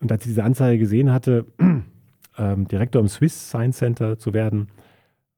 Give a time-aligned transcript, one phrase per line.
[0.00, 1.46] Und als ich diese Anzeige gesehen hatte,
[2.38, 4.68] ähm, Direktor im Swiss Science Center zu werden,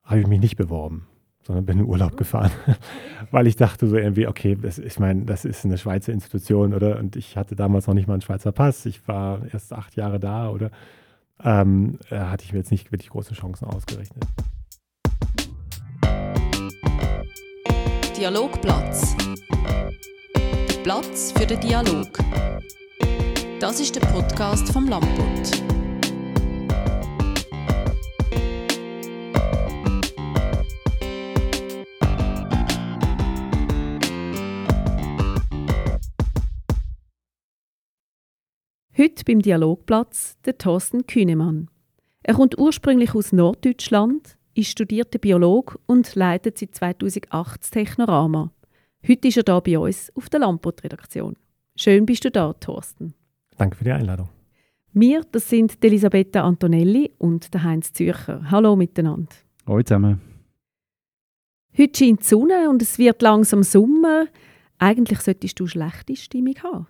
[0.02, 1.06] habe ich mich nicht beworben,
[1.42, 2.50] sondern bin in Urlaub gefahren,
[3.30, 6.98] weil ich dachte so irgendwie, okay, das, ich meine, das ist eine Schweizer Institution, oder?
[6.98, 8.84] Und ich hatte damals noch nicht mal einen Schweizer Pass.
[8.86, 10.70] Ich war erst acht Jahre da, oder?
[11.42, 14.24] Ähm, da hatte ich mir jetzt nicht wirklich große Chancen ausgerechnet.
[18.18, 19.16] Dialogplatz.
[20.82, 22.08] Platz für den Dialog.
[23.60, 25.10] Das ist der Podcast vom Lamput.
[38.96, 41.68] Heute beim Dialogplatz der Thorsten Kühnemann.
[42.22, 48.54] Er kommt ursprünglich aus Norddeutschland, ist studierter Biolog und leitet seit 2008 das Technorama.
[49.06, 51.36] Heute ist er da bei uns auf der Lampot-Redaktion.
[51.76, 53.14] Schön bist du da, Thorsten.
[53.60, 54.30] Danke für die Einladung.
[54.94, 58.50] Wir, das sind Elisabetta Antonelli und der Heinz Zürcher.
[58.50, 59.28] Hallo miteinander.
[59.66, 60.18] Hallo zusammen.
[61.76, 64.28] Heute scheint die Sonne und es wird langsam Sommer.
[64.78, 66.86] Eigentlich solltest du schlechte Stimmung haben.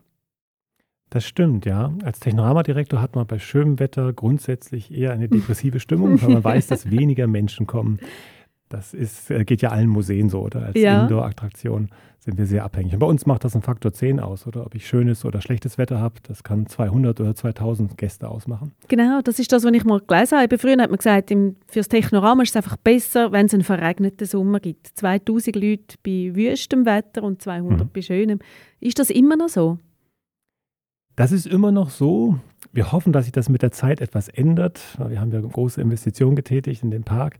[1.10, 1.92] Das stimmt, ja.
[2.04, 6.68] Als Technorama-Direktor hat man bei schönem Wetter grundsätzlich eher eine depressive Stimmung, weil man weiß,
[6.68, 7.98] dass weniger Menschen kommen.
[8.70, 10.66] Das ist, äh, geht ja allen Museen so, oder?
[10.66, 11.02] Als Ja.
[11.02, 11.88] Indoor-Attraktion
[12.20, 12.92] sind wir sehr abhängig.
[12.92, 14.64] Und bei uns macht das einen Faktor 10 aus, oder?
[14.64, 18.70] Ob ich schönes oder schlechtes Wetter habe, das kann 200 oder 2000 Gäste ausmachen.
[18.86, 20.56] Genau, das ist das, was ich mal gelesen habe.
[20.56, 24.26] Früher hat man gesagt, im, fürs Technorama ist es einfach besser, wenn es einen verregneten
[24.26, 24.86] Sommer gibt.
[24.94, 27.90] 2000 Leute bei wüstem Wetter und 200 Mhm.
[27.92, 28.38] bei schönem.
[28.78, 29.78] Ist das immer noch so?
[31.16, 32.38] Das ist immer noch so.
[32.72, 34.80] Wir hoffen, dass sich das mit der Zeit etwas ändert.
[35.08, 37.38] Wir haben ja große Investitionen getätigt in den Park.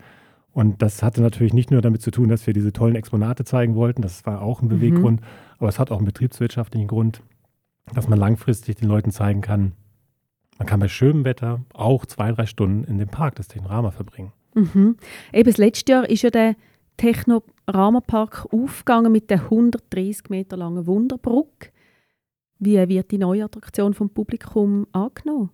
[0.53, 3.75] Und das hatte natürlich nicht nur damit zu tun, dass wir diese tollen Exponate zeigen
[3.77, 4.03] wollten.
[4.03, 4.71] Das war auch ein Mhm.
[4.71, 5.21] Beweggrund.
[5.59, 7.23] Aber es hat auch einen betriebswirtschaftlichen Grund,
[7.95, 9.73] dass man langfristig den Leuten zeigen kann,
[10.59, 14.33] man kann bei schönem Wetter auch zwei, drei Stunden in dem Park, das Technorama, verbringen.
[14.55, 14.97] Mhm.
[15.33, 16.55] Eben, das letzte Jahr ist ja der
[16.99, 21.71] Technorama-Park aufgegangen mit der 130 Meter langen Wunderbrücke.
[22.59, 25.49] Wie wird die neue Attraktion vom Publikum angenommen?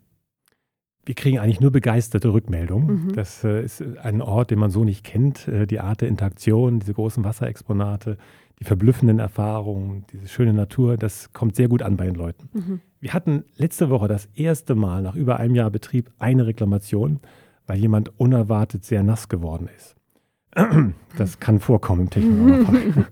[1.07, 3.07] Wir kriegen eigentlich nur begeisterte Rückmeldungen.
[3.07, 3.13] Mhm.
[3.15, 5.47] Das äh, ist ein Ort, den man so nicht kennt.
[5.47, 8.19] Äh, die Art der Interaktion, diese großen Wasserexponate,
[8.59, 12.49] die verblüffenden Erfahrungen, diese schöne Natur, das kommt sehr gut an bei den Leuten.
[12.53, 12.81] Mhm.
[13.01, 17.21] Wir hatten letzte Woche das erste Mal nach über einem Jahr Betrieb eine Reklamation,
[17.67, 19.95] weil jemand unerwartet sehr nass geworden ist.
[21.17, 23.11] Das kann vorkommen im Technologiepark.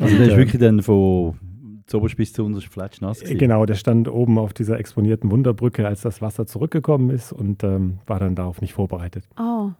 [0.00, 1.38] Also der ist äh, wirklich dann von
[1.86, 3.38] zuoberst bis zu unterst flatsch nass gewesen.
[3.38, 7.98] Genau, der stand oben auf dieser exponierten Wunderbrücke, als das Wasser zurückgekommen ist und ähm,
[8.06, 9.28] war dann darauf nicht vorbereitet.
[9.36, 9.72] Ah,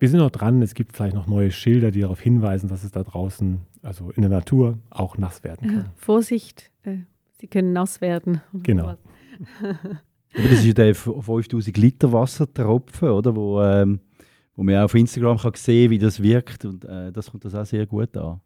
[0.00, 2.90] Wir sind noch dran, es gibt vielleicht noch neue Schilder, die darauf hinweisen, dass es
[2.90, 5.72] da draußen, also in der Natur, auch nass werden ja.
[5.82, 5.90] kann.
[5.96, 6.98] Vorsicht, äh,
[7.40, 8.40] sie können nass werden.
[8.62, 8.94] Genau.
[9.62, 13.36] Aber das ist ja der f- 5000 Liter Wassertropfen, oder?
[13.36, 14.00] Wo, ähm,
[14.56, 16.64] wo man auch auf Instagram kann sehen wie das wirkt.
[16.64, 18.40] Und äh, das kommt das auch sehr gut an,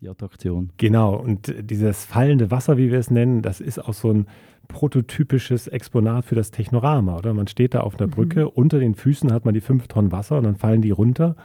[0.00, 0.70] die Attraktion.
[0.78, 4.26] Genau, und dieses fallende Wasser, wie wir es nennen, das ist auch so ein
[4.68, 7.34] prototypisches Exponat für das Technorama, oder?
[7.34, 8.12] Man steht da auf einer Mhm.
[8.12, 11.36] Brücke, unter den Füßen hat man die fünf Tonnen Wasser und dann fallen die runter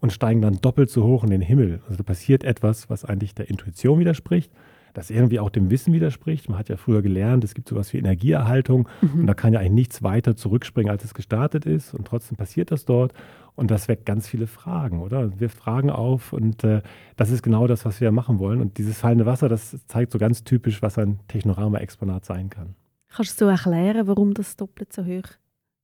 [0.00, 1.80] und steigen dann doppelt so hoch in den Himmel.
[1.84, 4.52] Also da passiert etwas, was eigentlich der Intuition widerspricht,
[4.94, 6.48] das irgendwie auch dem Wissen widerspricht.
[6.50, 9.72] Man hat ja früher gelernt, es gibt sowas wie Energieerhaltung und da kann ja eigentlich
[9.72, 13.14] nichts weiter zurückspringen, als es gestartet ist und trotzdem passiert das dort
[13.54, 15.38] und das weckt ganz viele Fragen, oder?
[15.38, 16.82] Wirft Fragen auf und äh,
[17.16, 18.60] das ist genau das, was wir machen wollen.
[18.60, 22.74] Und dieses fallende Wasser, das zeigt so ganz typisch, was ein Technorama-Exponat sein kann.
[23.08, 25.28] Kannst du erklären, warum das doppelt so hoch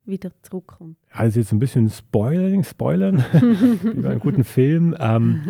[0.07, 0.97] wieder zurückkommt?
[1.11, 3.19] Also jetzt ein bisschen Spoiling, Spoilern,
[3.83, 4.97] wie bei einem guten Film.
[4.99, 5.43] Ähm,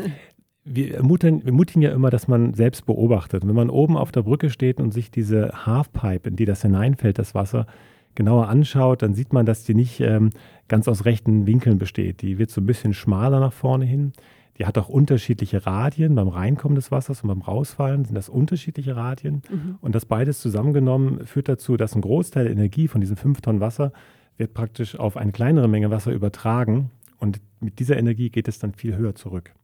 [0.65, 3.43] wir ermutigen, wir ermutigen ja immer, dass man selbst beobachtet.
[3.43, 6.63] Und wenn man oben auf der Brücke steht und sich diese Halfpipe, in die das
[6.63, 7.67] hineinfällt, das Wasser,
[8.15, 10.31] genauer anschaut, dann sieht man, dass die nicht ähm,
[10.69, 12.23] ganz aus rechten Winkeln besteht.
[12.23, 14.13] Die wird so ein bisschen schmaler nach vorne hin.
[14.59, 16.15] Die hat auch unterschiedliche Radien.
[16.15, 19.43] Beim Reinkommen des Wassers und beim Rausfallen sind das unterschiedliche Radien.
[19.81, 23.61] Und das beides zusammengenommen führt dazu, dass ein Großteil der Energie von diesen fünf Tonnen
[23.61, 23.93] Wasser
[24.37, 26.91] wird praktisch auf eine kleinere Menge Wasser übertragen.
[27.19, 29.55] Und mit dieser Energie geht es dann viel höher zurück.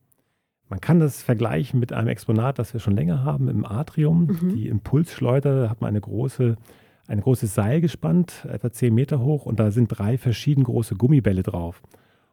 [0.68, 4.26] Man kann das vergleichen mit einem Exponat, das wir schon länger haben im Atrium.
[4.54, 6.56] Die Impulsschleuder, da hat man eine große,
[7.06, 11.42] ein großes Seil gespannt, etwa 10 Meter hoch, und da sind drei verschieden große Gummibälle
[11.42, 11.82] drauf.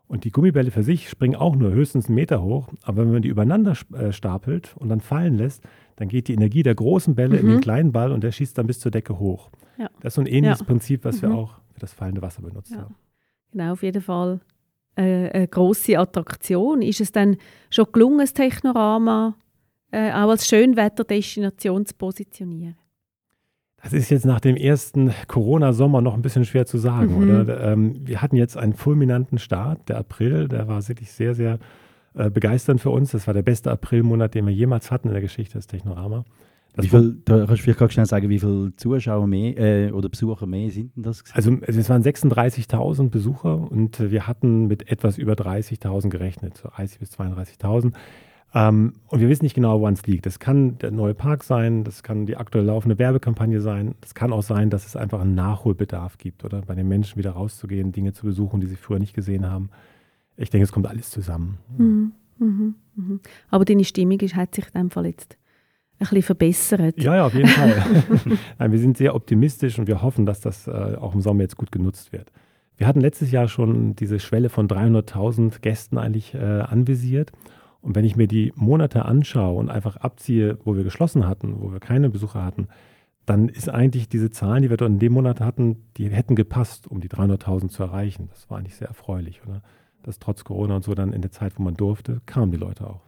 [0.08, 3.22] Und die Gummibälle für sich springen auch nur höchstens einen Meter hoch, aber wenn man
[3.22, 5.64] die übereinander äh, stapelt und dann fallen lässt,
[5.96, 7.50] dann geht die Energie der großen Bälle in Mhm.
[7.52, 9.50] den kleinen Ball und der schießt dann bis zur Decke hoch.
[9.78, 9.90] Ja.
[10.02, 10.66] Das ist so ein ähnliches Ja.
[10.66, 11.36] Prinzip, was wir Mhm.
[11.36, 12.80] auch für das fallende Wasser benutzt Ja.
[12.82, 12.96] haben.
[13.52, 14.42] Genau, auf jeden Fall
[14.98, 16.82] äh, eine grosse Attraktion.
[16.82, 17.38] Ist es dann
[17.70, 19.36] schon gelungen, das Technorama
[19.94, 22.76] äh, auch als Schönwetterdestination zu positionieren?
[23.84, 27.42] Das ist jetzt nach dem ersten Corona-Sommer noch ein bisschen schwer zu sagen, Mhm.
[27.42, 27.62] oder?
[27.72, 29.90] Ähm, wir hatten jetzt einen fulminanten Start.
[29.90, 31.58] Der April, der war wirklich sehr, sehr
[32.14, 33.12] äh, begeisternd für uns.
[33.12, 36.26] Das war der beste Aprilmonat, den wir jemals hatten in der Geschichte des Technorama.
[36.74, 39.92] Das Wie viel, da kannst du vielleicht gerade schnell sagen, wie viele Zuschauer mehr äh,
[39.92, 41.24] oder Besucher mehr sind denn das?
[41.34, 46.70] Also also es waren 36.000 Besucher und wir hatten mit etwas über 30.000 gerechnet, so
[46.70, 47.94] 30.000 bis 32.000.
[48.54, 50.26] Ähm, und wir wissen nicht genau, woran es liegt.
[50.26, 53.96] Das kann der neue Park sein, das kann die aktuell laufende Werbekampagne sein.
[54.02, 57.32] Das kann auch sein, dass es einfach einen Nachholbedarf gibt oder bei den Menschen wieder
[57.32, 59.70] rauszugehen, Dinge zu besuchen, die sie früher nicht gesehen haben.
[60.36, 61.60] Ich denke, es kommt alles zusammen.
[61.78, 62.12] Mhm.
[62.40, 62.76] Mhm.
[62.96, 63.20] Mhm.
[63.50, 65.38] Aber deine Stimmung ist, hat sich in dem Fall jetzt
[66.00, 67.02] ein bisschen verbessert.
[67.02, 67.84] Ja, ja, auf jeden Fall.
[68.60, 71.56] Nein, wir sind sehr optimistisch und wir hoffen, dass das äh, auch im Sommer jetzt
[71.56, 72.32] gut genutzt wird.
[72.76, 77.32] Wir hatten letztes Jahr schon diese Schwelle von 300.000 Gästen eigentlich äh, anvisiert.
[77.82, 81.72] Und wenn ich mir die Monate anschaue und einfach abziehe, wo wir geschlossen hatten, wo
[81.72, 82.68] wir keine Besucher hatten,
[83.26, 86.88] dann ist eigentlich diese Zahlen, die wir dort in dem Monat hatten, die hätten gepasst,
[86.88, 88.30] um die 300.000 zu erreichen.
[88.30, 89.62] Das war eigentlich sehr erfreulich, oder?
[90.04, 92.88] Dass trotz Corona und so dann in der Zeit, wo man durfte, kamen die Leute
[92.88, 93.02] auch.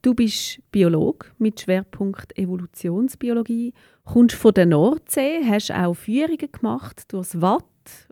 [0.00, 3.72] Du bist Biolog mit Schwerpunkt Evolutionsbiologie,
[4.04, 7.62] kommst von der Nordsee, hast auch Führungen gemacht durchs Watt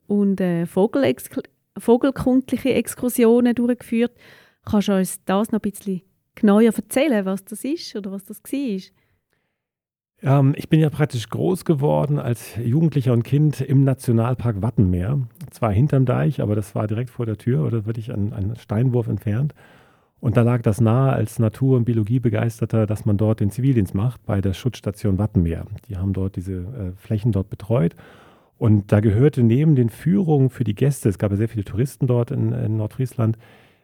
[0.06, 4.12] und äh, vogelkundliche Exkursionen durchgeführt.
[4.64, 6.02] Kannst du uns das noch ein bisschen
[6.34, 8.80] genauer erzählen, was das ist oder was das war?
[10.22, 15.20] Ähm, ich bin ja praktisch groß geworden als Jugendlicher und Kind im Nationalpark Wattenmeer.
[15.50, 19.08] Zwar hinterm Deich, aber das war direkt vor der Tür oder wirklich ein, ein Steinwurf
[19.08, 19.54] entfernt.
[20.20, 24.24] Und da lag das nahe als Natur- und Biologiebegeisterter, dass man dort den Zivildienst macht
[24.26, 25.64] bei der Schutzstation Wattenmeer.
[25.88, 27.96] Die haben dort diese äh, Flächen dort betreut.
[28.58, 32.06] Und da gehörte neben den Führungen für die Gäste, es gab ja sehr viele Touristen
[32.06, 33.38] dort in, in Nordfriesland,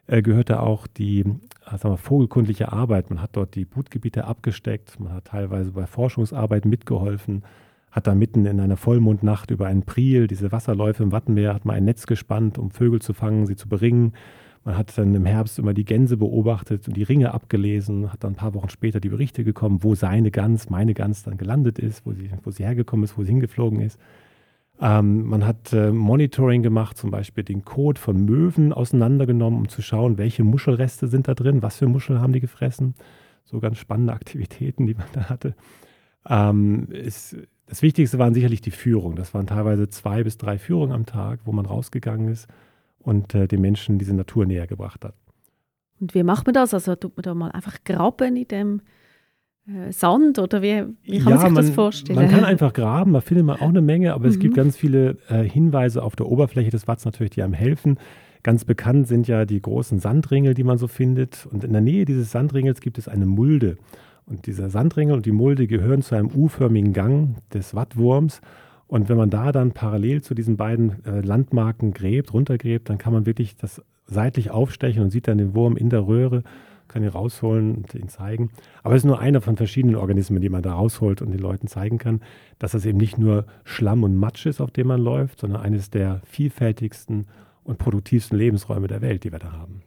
[0.06, 3.10] äh, gehörte auch die äh, sagen wir, vogelkundliche Arbeit.
[3.10, 7.42] Man hat dort die Brutgebiete abgesteckt, man hat teilweise bei Forschungsarbeiten mitgeholfen,
[7.90, 11.76] hat da mitten in einer Vollmondnacht über einen Priel, diese Wasserläufe im Wattenmeer, hat man
[11.76, 14.12] ein Netz gespannt, um Vögel zu fangen, sie zu beringen.
[14.64, 18.32] Man hat dann im Herbst immer die Gänse beobachtet und die Ringe abgelesen, hat dann
[18.32, 22.04] ein paar Wochen später die Berichte gekommen, wo seine Gans, meine Gans dann gelandet ist,
[22.04, 23.98] wo sie, wo sie hergekommen ist, wo sie hingeflogen ist.
[24.80, 29.80] Ähm, man hat äh, Monitoring gemacht, zum Beispiel den Kot von Möwen auseinandergenommen, um zu
[29.80, 32.94] schauen, welche Muschelreste sind da drin, was für Muscheln haben die gefressen.
[33.44, 35.54] So ganz spannende Aktivitäten, die man da hatte.
[36.28, 37.36] Ähm, ist,
[37.66, 39.16] das Wichtigste waren sicherlich die Führung.
[39.16, 42.48] Das waren teilweise zwei bis drei Führungen am Tag, wo man rausgegangen ist
[42.98, 45.14] und äh, den Menschen diese Natur näher gebracht hat.
[46.00, 46.74] Und wie macht man das?
[46.74, 48.82] Also tut man da mal einfach graben in dem
[49.90, 52.18] Sand oder wie, wie kann man sich das vorstellen?
[52.18, 54.40] Man kann einfach graben, da findet man auch eine Menge, aber es Mhm.
[54.40, 57.98] gibt ganz viele äh, Hinweise auf der Oberfläche des Watts natürlich, die einem helfen.
[58.44, 61.48] Ganz bekannt sind ja die großen Sandringel, die man so findet.
[61.50, 63.76] Und in der Nähe dieses Sandringels gibt es eine Mulde.
[64.24, 68.40] Und dieser Sandringel und die Mulde gehören zu einem U-förmigen Gang des Wattwurms.
[68.86, 73.12] Und wenn man da dann parallel zu diesen beiden äh, Landmarken gräbt, runtergräbt, dann kann
[73.12, 76.44] man wirklich das seitlich aufstechen und sieht dann den Wurm in der Röhre,
[76.88, 78.50] kann ihn rausholen und ihn zeigen.
[78.82, 81.66] Aber es ist nur einer von verschiedenen Organismen, die man da rausholt und den Leuten
[81.66, 82.20] zeigen kann,
[82.58, 85.90] dass das eben nicht nur Schlamm und Matsch ist, auf dem man läuft, sondern eines
[85.90, 87.26] der vielfältigsten
[87.64, 89.82] und produktivsten Lebensräume der Welt, die wir da haben.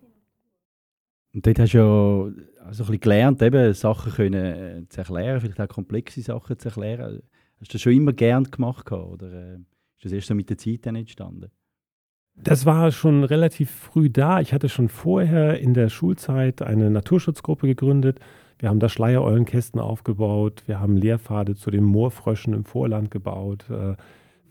[1.33, 4.45] Und dort hast du ja also ein bisschen gelernt, eben Sachen können,
[4.83, 7.21] äh, zu erklären, vielleicht auch komplexe Sachen zu erklären.
[7.59, 10.57] Hast du das schon immer gern gemacht oder äh, ist das erst so mit der
[10.57, 11.51] Zeit dann entstanden?
[12.43, 14.39] Das war schon relativ früh da.
[14.39, 18.19] Ich hatte schon vorher in der Schulzeit eine Naturschutzgruppe gegründet.
[18.59, 20.63] Wir haben da Schleiereulenkästen aufgebaut.
[20.65, 23.65] Wir haben Lehrpfade zu den Moorfröschen im Vorland gebaut.
[23.69, 23.95] Äh,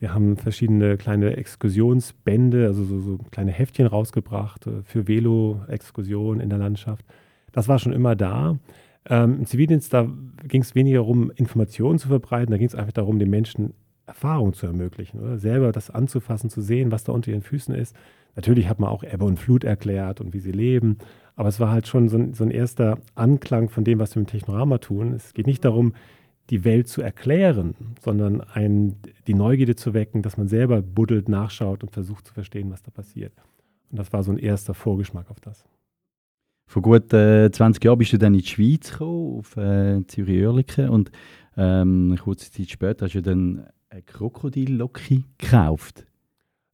[0.01, 6.51] Wir haben verschiedene kleine Exkursionsbände, also so, so kleine Heftchen rausgebracht äh, für Velo-Exkursionen in
[6.51, 7.05] der Landschaft.
[7.53, 8.59] Das war schon immer da.
[9.09, 10.07] Ähm, Im Zivildienst, da
[10.47, 13.75] ging es weniger darum, Informationen zu verbreiten, da ging es einfach darum, den Menschen
[14.09, 15.39] Erfahrung zu ermöglichen, oder?
[15.39, 17.95] selber das anzufassen, zu sehen, was da unter ihren Füßen ist.
[18.35, 20.99] Natürlich hat man auch Ebbe und Flut erklärt und wie sie leben,
[21.37, 24.21] aber es war halt schon so ein, so ein erster Anklang von dem, was wir
[24.21, 25.13] im Technorama tun.
[25.13, 25.93] Es geht nicht darum,
[26.51, 28.97] die Welt zu erklären, sondern ein,
[29.27, 32.91] die Neugierde zu wecken, dass man selber buddelt, nachschaut und versucht zu verstehen, was da
[32.91, 33.33] passiert.
[33.91, 35.65] Und das war so ein erster Vorgeschmack auf das.
[36.67, 40.89] Vor gut äh, 20 Jahren bist du dann in die Schweiz gekommen, auf äh, Zürich-Oerlikon.
[40.91, 41.11] Und
[41.57, 46.07] ähm, kurze Zeit später hast du dann eine Krokodillocke gekauft.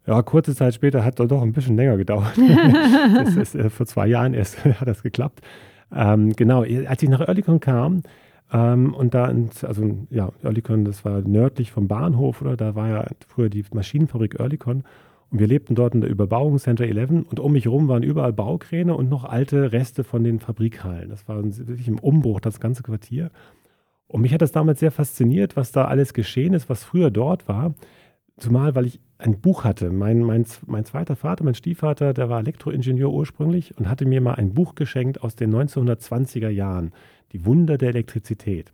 [0.06, 2.36] Ja, kurze Zeit später hat es doch ein bisschen länger gedauert.
[3.16, 5.40] das ist, äh, vor zwei Jahren erst hat das geklappt.
[5.94, 8.02] Ähm, genau, als ich nach Oerlikon kam
[8.52, 12.56] ähm, und da, ins, also ja, Oerlikon, das war nördlich vom Bahnhof, oder?
[12.56, 14.84] Da war ja früher die Maschinenfabrik Oerlikon.
[15.30, 18.32] Und wir lebten dort in der Überbauung Center 11 und um mich herum waren überall
[18.32, 21.08] Baukräne und noch alte Reste von den Fabrikhallen.
[21.08, 23.30] Das war wirklich im Umbruch, das ganze Quartier.
[24.06, 27.48] Und mich hat das damals sehr fasziniert, was da alles geschehen ist, was früher dort
[27.48, 27.74] war.
[28.36, 29.90] Zumal, weil ich ein Buch hatte.
[29.90, 34.34] Mein, mein, mein zweiter Vater, mein Stiefvater, der war Elektroingenieur ursprünglich und hatte mir mal
[34.34, 36.92] ein Buch geschenkt aus den 1920er Jahren,
[37.32, 38.72] Die Wunder der Elektrizität.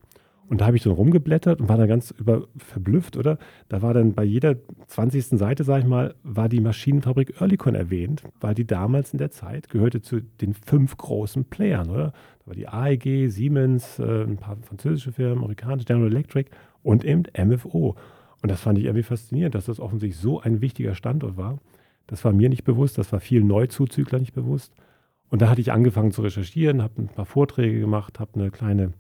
[0.51, 3.39] Und da habe ich dann rumgeblättert und war dann ganz über, verblüfft, oder?
[3.69, 4.57] Da war dann bei jeder
[4.89, 5.39] 20.
[5.39, 9.71] Seite, sage ich mal, war die Maschinenfabrik Oerlikon erwähnt, weil die damals in der Zeit
[9.71, 12.13] gehörte zu den fünf großen Playern, oder?
[12.41, 16.51] Da war die AEG, Siemens, äh, ein paar französische Firmen, amerikanische, General Electric
[16.83, 17.95] und eben MFO.
[18.43, 21.61] Und das fand ich irgendwie faszinierend, dass das offensichtlich so ein wichtiger Standort war.
[22.09, 24.75] Das war mir nicht bewusst, das war vielen Neuzuzügler nicht bewusst.
[25.29, 28.95] Und da hatte ich angefangen zu recherchieren, habe ein paar Vorträge gemacht, habe eine kleine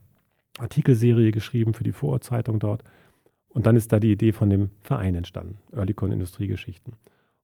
[0.60, 2.84] Artikelserie geschrieben für die Vorortzeitung dort.
[3.48, 6.94] Und dann ist da die Idee von dem Verein entstanden, Earlycon Industriegeschichten,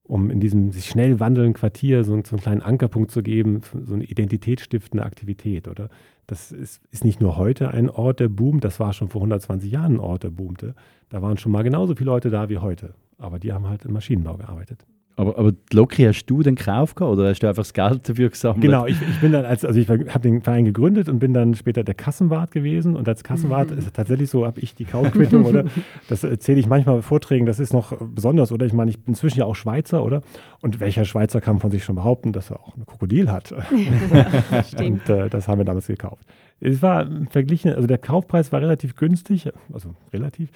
[0.03, 3.93] um in diesem sich schnell wandelnden Quartier so, so einen kleinen Ankerpunkt zu geben, so
[3.93, 5.89] eine identitätsstiftende Aktivität, oder?
[6.25, 9.71] Das ist, ist nicht nur heute ein Ort, der boomt, das war schon vor 120
[9.71, 10.75] Jahren ein Ort, der boomte.
[11.09, 12.95] Da waren schon mal genauso viele Leute da wie heute.
[13.17, 14.85] Aber die haben halt im Maschinenbau gearbeitet.
[15.19, 18.61] Aber, aber Loki hast du den gekauft oder hast du einfach das Geld dafür gesammelt?
[18.61, 21.55] Genau, ich, ich bin dann als, also ich habe den Verein gegründet und bin dann
[21.55, 22.95] später der Kassenwart gewesen.
[22.95, 25.65] Und als Kassenwart ist es tatsächlich so, habe ich die Kaufquittung oder
[26.07, 28.67] das erzähle ich manchmal bei Vorträgen, das ist noch besonders, oder?
[28.67, 30.21] Ich meine, ich bin inzwischen ja auch Schweizer, oder?
[30.61, 33.51] Und welcher Schweizer kann von sich schon behaupten, dass er auch ein Krokodil hat?
[34.79, 36.27] und äh, das haben wir damals gekauft.
[36.59, 40.49] Es war verglichen, also der Kaufpreis war relativ günstig, also relativ.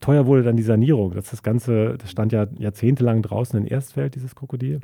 [0.00, 1.12] Teuer wurde dann die Sanierung.
[1.14, 4.80] Das, das Ganze, das stand ja jahrzehntelang draußen in Erstfeld, dieses Krokodil,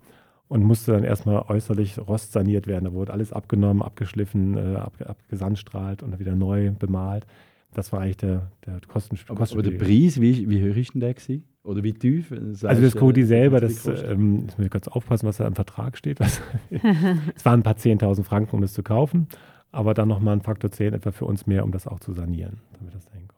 [0.48, 2.84] und musste dann erstmal äußerlich rostsaniert werden.
[2.84, 7.26] Da wurde alles abgenommen, abgeschliffen, äh, ab, abgesandstrahlt und dann wieder neu bemalt.
[7.72, 11.00] Das war eigentlich der, der Kosten, aber, aber der Preis, wie, wie hoch ist denn
[11.00, 11.44] der gewesen?
[11.64, 12.28] Oder wie tief?
[12.30, 15.54] Das also das Krokodil äh, selber, das ähm, ich muss ganz aufpassen, was da im
[15.54, 16.20] Vertrag steht.
[16.70, 19.28] es waren ein paar 10.000 Franken, um das zu kaufen,
[19.72, 22.58] aber dann nochmal ein Faktor 10 etwa für uns mehr, um das auch zu sanieren,
[22.78, 23.28] damit das dahin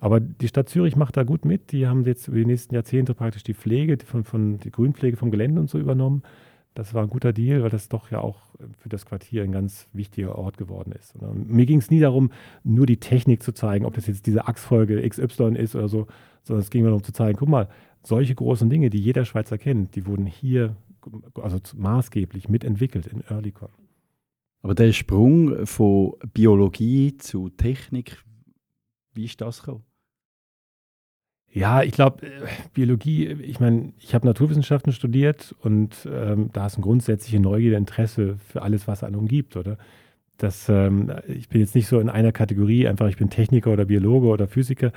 [0.00, 1.72] aber die Stadt Zürich macht da gut mit.
[1.72, 5.30] Die haben jetzt über die nächsten Jahrzehnte praktisch die Pflege, von, von die Grünpflege vom
[5.30, 6.22] Gelände und so übernommen.
[6.74, 8.40] Das war ein guter Deal, weil das doch ja auch
[8.78, 11.16] für das Quartier ein ganz wichtiger Ort geworden ist.
[11.16, 12.30] Und mir ging es nie darum,
[12.62, 16.06] nur die Technik zu zeigen, ob das jetzt diese Achsfolge XY ist oder so,
[16.44, 17.68] sondern es ging mir darum zu zeigen, guck mal,
[18.04, 20.76] solche großen Dinge, die jeder Schweizer kennt, die wurden hier
[21.34, 23.70] also maßgeblich mitentwickelt in Earlycon.
[24.62, 28.24] Aber der Sprung von Biologie zu Technik,
[29.14, 29.87] wie ist das gekommen?
[31.50, 32.30] Ja, ich glaube, äh,
[32.74, 38.36] Biologie, ich meine, ich habe Naturwissenschaften studiert und ähm, da ist ein grundsätzliche Neugierde, Interesse
[38.48, 39.78] für alles, was einen umgibt, oder?
[40.36, 43.86] Das, ähm, ich bin jetzt nicht so in einer Kategorie, einfach ich bin Techniker oder
[43.86, 44.92] Biologe oder Physiker.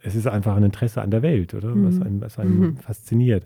[0.00, 1.74] Es ist einfach ein Interesse an der Welt, oder?
[1.74, 1.86] Mhm.
[1.86, 2.76] Was einen, was einen mhm.
[2.76, 3.44] fasziniert.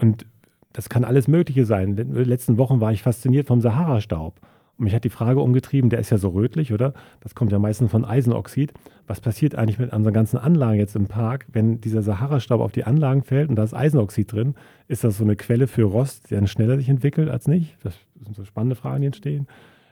[0.00, 0.26] Und
[0.72, 1.90] das kann alles Mögliche sein.
[1.90, 4.40] In den letzten Wochen war ich fasziniert vom Sahara-Staub.
[4.82, 6.92] Mich hat die Frage umgetrieben, der ist ja so rötlich, oder?
[7.20, 8.72] Das kommt ja meistens von Eisenoxid.
[9.06, 12.82] Was passiert eigentlich mit unseren ganzen Anlagen jetzt im Park, wenn dieser Sahara-Staub auf die
[12.82, 14.54] Anlagen fällt und da ist Eisenoxid drin?
[14.88, 17.76] Ist das so eine Quelle für Rost, die dann schneller sich entwickelt als nicht?
[17.84, 19.46] Das sind so spannende Fragen, die entstehen.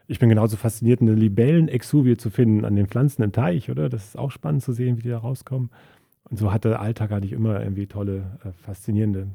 [0.08, 3.88] Ich bin genauso fasziniert, eine Libellen-Exuvie zu finden an den Pflanzen im Teich, oder?
[3.88, 5.70] Das ist auch spannend zu sehen, wie die da rauskommen.
[6.28, 9.28] Und so hat der Alltag eigentlich immer irgendwie tolle, äh, faszinierende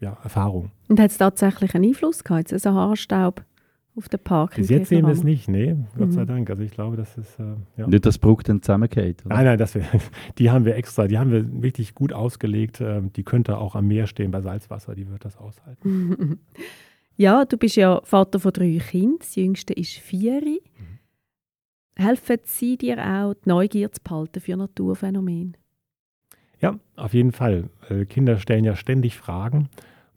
[0.00, 0.72] ja, Erfahrungen.
[0.88, 3.44] Und hat es tatsächlich einen Einfluss gehabt, der Sahara-Staub?
[3.96, 4.54] Auf den Park.
[4.54, 6.12] Bis jetzt sehen wir es nicht, nee, Gott mhm.
[6.12, 6.48] sei Dank.
[6.48, 7.38] Also ich glaube, das ist.
[7.38, 7.86] Äh, ja.
[7.86, 9.22] Nicht, dass Bruck dann zusammengeht.
[9.24, 9.76] Nein, nein, das,
[10.38, 12.80] die haben wir extra, die haben wir wirklich gut ausgelegt.
[12.80, 16.38] Ähm, die könnte auch am Meer stehen bei Salzwasser, die wird das aushalten.
[17.16, 20.40] ja, du bist ja Vater von drei Kindern, das jüngste ist vier.
[20.40, 20.98] Mhm.
[21.96, 25.52] Helfen sie dir auch, die Neugier zu behalten für Naturphänomene?
[26.60, 27.70] Ja, auf jeden Fall.
[27.88, 29.68] Äh, Kinder stellen ja ständig Fragen.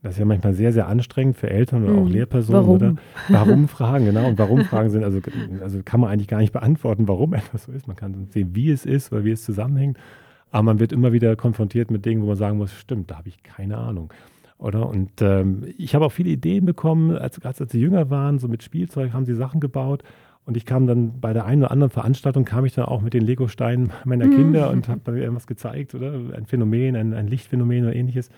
[0.04, 2.12] Das ist ja manchmal sehr, sehr anstrengend für Eltern oder auch mhm.
[2.12, 2.76] Lehrpersonen, warum?
[2.76, 2.96] oder?
[3.30, 4.28] Warum Fragen, genau.
[4.28, 5.22] Und warum Fragen sind, also,
[5.62, 7.88] also kann man eigentlich gar nicht beantworten, warum etwas so ist.
[7.88, 9.98] Man kann sehen, wie es ist oder wie es zusammenhängt.
[10.52, 13.30] Aber man wird immer wieder konfrontiert mit Dingen, wo man sagen muss, stimmt, da habe
[13.30, 14.12] ich keine Ahnung.
[14.58, 14.88] Oder?
[14.88, 18.50] Und ähm, ich habe auch viele Ideen bekommen, als, als, als sie jünger waren, so
[18.50, 20.04] mit Spielzeug haben sie Sachen gebaut.
[20.46, 23.14] Und ich kam dann bei der einen oder anderen Veranstaltung, kam ich dann auch mit
[23.14, 24.36] den Lego-Steinen meiner mhm.
[24.36, 26.14] Kinder und habe dann irgendwas gezeigt, oder?
[26.36, 28.30] Ein Phänomen, ein, ein Lichtphänomen oder ähnliches.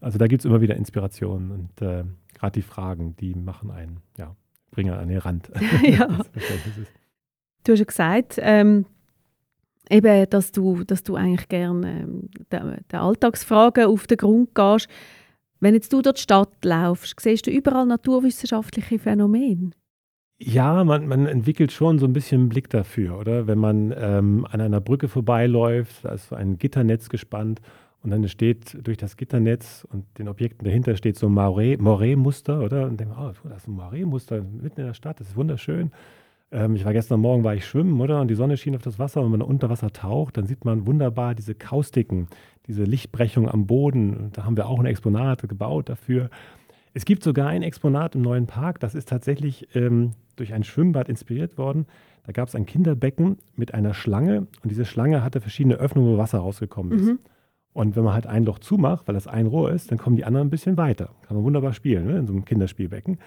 [0.00, 2.04] Also da gibt es immer wieder Inspirationen und äh,
[2.34, 4.34] gerade die Fragen, die machen einen, ja,
[4.70, 5.50] bringen an den Rand.
[5.82, 6.06] ja.
[6.06, 8.86] du hast ja gesagt, ähm,
[9.90, 14.88] eben, dass du, dass du eigentlich gerne ähm, den, den Alltagsfragen auf den Grund gehst.
[15.60, 19.72] Wenn jetzt du durch die Stadt laufst, siehst du überall naturwissenschaftliche Phänomene?
[20.42, 23.46] Ja, man, man entwickelt schon so ein bisschen einen Blick dafür, oder?
[23.46, 27.60] Wenn man ähm, an einer Brücke vorbeiläuft, da ist so ein Gitternetz gespannt
[28.02, 32.86] und dann steht durch das Gitternetz und den Objekten dahinter steht so ein Moray-Muster, oder?
[32.86, 35.90] Und denkt man, oh, das ist ein Moray-Muster mitten in der Stadt, das ist wunderschön.
[36.50, 38.20] Ähm, ich war gestern Morgen, war ich schwimmen, oder?
[38.20, 39.20] Und die Sonne schien auf das Wasser.
[39.20, 42.28] Und wenn man unter Wasser taucht, dann sieht man wunderbar diese Kaustiken,
[42.66, 44.16] diese Lichtbrechung am Boden.
[44.16, 46.30] Und da haben wir auch ein Exponat gebaut dafür.
[46.92, 51.08] Es gibt sogar ein Exponat im neuen Park, das ist tatsächlich ähm, durch ein Schwimmbad
[51.08, 51.86] inspiriert worden.
[52.24, 56.18] Da gab es ein Kinderbecken mit einer Schlange und diese Schlange hatte verschiedene Öffnungen, wo
[56.18, 57.06] Wasser rausgekommen ist.
[57.06, 57.18] Mhm.
[57.72, 60.24] Und wenn man halt ein Loch zumacht, weil das ein Rohr ist, dann kommen die
[60.24, 61.10] anderen ein bisschen weiter.
[61.26, 62.18] Kann man wunderbar spielen, ne?
[62.18, 63.18] in so einem Kinderspielbecken.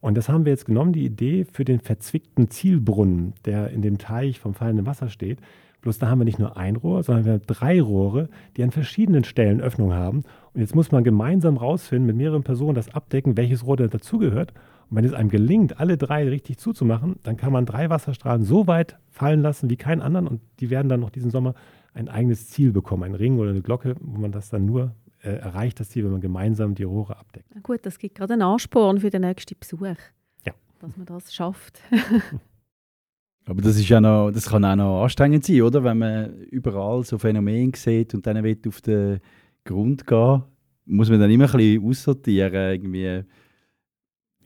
[0.00, 3.98] Und das haben wir jetzt genommen, die Idee für den verzwickten Zielbrunnen, der in dem
[3.98, 5.40] Teich vom fallenden Wasser steht.
[5.80, 8.70] Bloß da haben wir nicht nur ein Rohr, sondern wir haben drei Rohre, die an
[8.70, 10.24] verschiedenen Stellen Öffnungen haben.
[10.54, 14.52] Und jetzt muss man gemeinsam rausfinden, mit mehreren Personen das abdecken, welches Rohr da dazugehört.
[14.90, 18.66] Und wenn es einem gelingt, alle drei richtig zuzumachen, dann kann man drei Wasserstrahlen so
[18.66, 20.26] weit fallen lassen wie keinen anderen.
[20.26, 21.54] Und die werden dann noch diesen Sommer
[21.94, 25.30] ein eigenes Ziel bekommen, ein Ring oder eine Glocke, wo man das dann nur äh,
[25.30, 27.46] erreicht, das Ziel, wenn man gemeinsam die Rohre abdeckt.
[27.54, 29.96] Na gut, das gibt gerade einen Ansporn für den nächsten Besuch.
[30.44, 30.52] Ja.
[30.80, 31.80] Dass man das schafft.
[33.46, 35.82] Aber das, ist ja noch, das kann auch noch anstrengend sein, oder?
[35.82, 39.20] Wenn man überall so Phänomene sieht und dann will auf den
[39.64, 40.42] Grund gehen,
[40.84, 43.24] muss man dann immer ein bisschen aussortieren, irgendwie.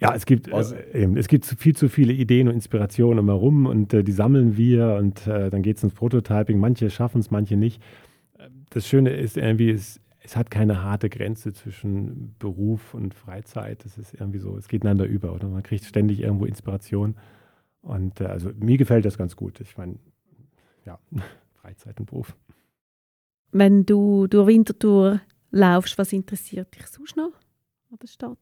[0.03, 3.67] Ja, es gibt, also, äh, es gibt viel zu viele Ideen und Inspirationen immer rum
[3.67, 6.59] und äh, die sammeln wir und äh, dann geht es ins Prototyping.
[6.59, 7.81] Manche schaffen es, manche nicht.
[8.71, 13.85] Das Schöne ist irgendwie, es, es hat keine harte Grenze zwischen Beruf und Freizeit.
[13.85, 17.17] Es ist irgendwie so, es geht einander über oder man kriegt ständig irgendwo Inspiration.
[17.81, 19.61] Und äh, also mir gefällt das ganz gut.
[19.61, 19.97] Ich meine,
[20.85, 20.99] ja,
[21.55, 22.37] Freizeit und Beruf.
[23.53, 27.35] Wenn du durch Winterthur laufst, was interessiert dich sonst noch
[27.91, 28.39] an der Stadt?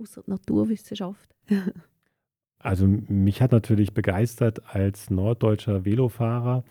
[0.00, 1.34] Außer Naturwissenschaft.
[2.58, 6.64] also mich hat natürlich begeistert als norddeutscher Velofahrer,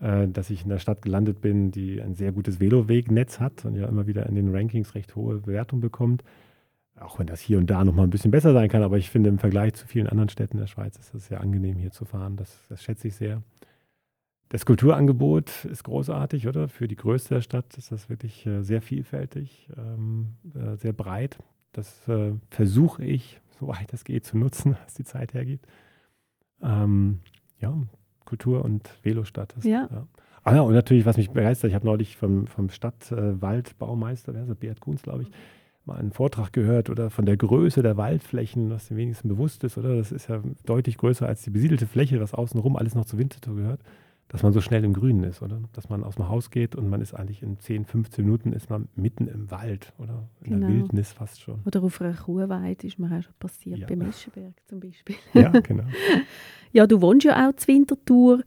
[0.00, 3.76] äh, dass ich in der Stadt gelandet bin, die ein sehr gutes Velowegnetz hat und
[3.76, 6.24] ja immer wieder in den Rankings recht hohe Bewertung bekommt.
[6.98, 9.10] Auch wenn das hier und da noch mal ein bisschen besser sein kann, aber ich
[9.10, 12.04] finde im Vergleich zu vielen anderen Städten der Schweiz ist es sehr angenehm hier zu
[12.04, 12.36] fahren.
[12.36, 13.42] Das, das schätze ich sehr.
[14.50, 16.68] Das Kulturangebot ist großartig, oder?
[16.68, 21.38] Für die Größe der Stadt ist das wirklich äh, sehr vielfältig, ähm, äh, sehr breit.
[21.72, 25.66] Das äh, versuche ich, soweit es geht, zu nutzen, was die Zeit hergibt.
[26.62, 27.20] Ähm,
[27.60, 27.74] ja,
[28.24, 29.54] Kultur- und Velostadt.
[29.56, 29.88] Das, ja.
[29.90, 30.06] ja.
[30.44, 34.48] Ah ja, und natürlich, was mich begeistert, ich habe neulich vom, vom Stadtwaldbaumeister, wer ist
[34.48, 35.30] das, Beat Kunz, glaube ich,
[35.84, 39.78] mal einen Vortrag gehört oder von der Größe der Waldflächen, was dem wenigsten bewusst ist,
[39.78, 39.96] oder?
[39.96, 43.56] Das ist ja deutlich größer als die besiedelte Fläche, was außenrum alles noch zu Winterthur
[43.56, 43.80] gehört,
[44.32, 45.60] dass man so schnell im Grünen ist, oder?
[45.74, 48.70] Dass man aus dem Haus geht und man ist eigentlich in 10, 15 Minuten ist
[48.70, 50.26] man mitten im Wald, oder?
[50.40, 50.66] In genau.
[50.66, 51.60] der Wildnis fast schon.
[51.66, 53.86] Oder auf einer Kuhweide ist mir auch schon passiert, ja.
[53.86, 55.16] beim Eschenberg zum Beispiel.
[55.34, 55.84] Ja, genau.
[56.72, 58.42] ja, du wohnst ja auch zu Winterthur.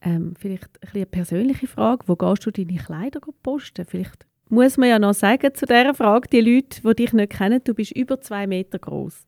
[0.00, 3.86] Ähm, vielleicht ein eine persönliche Frage, wo gehst du deine Kleider posten?
[3.86, 7.60] Vielleicht muss man ja noch sagen zu dieser Frage, die Leute, die dich nicht kennen,
[7.62, 9.24] du bist über zwei Meter groß.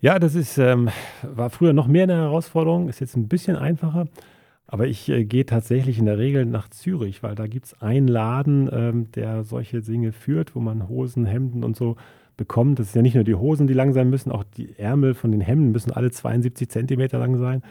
[0.00, 0.88] Ja, das ist, ähm,
[1.22, 4.08] war früher noch mehr eine Herausforderung, ist jetzt ein bisschen einfacher.
[4.72, 8.06] Aber ich äh, gehe tatsächlich in der Regel nach Zürich, weil da gibt es einen
[8.06, 11.96] Laden, ähm, der solche Dinge führt, wo man Hosen, Hemden und so
[12.36, 12.78] bekommt.
[12.78, 15.32] Das ist ja nicht nur die Hosen, die lang sein müssen, auch die Ärmel von
[15.32, 17.62] den Hemden müssen alle 72 Zentimeter lang sein.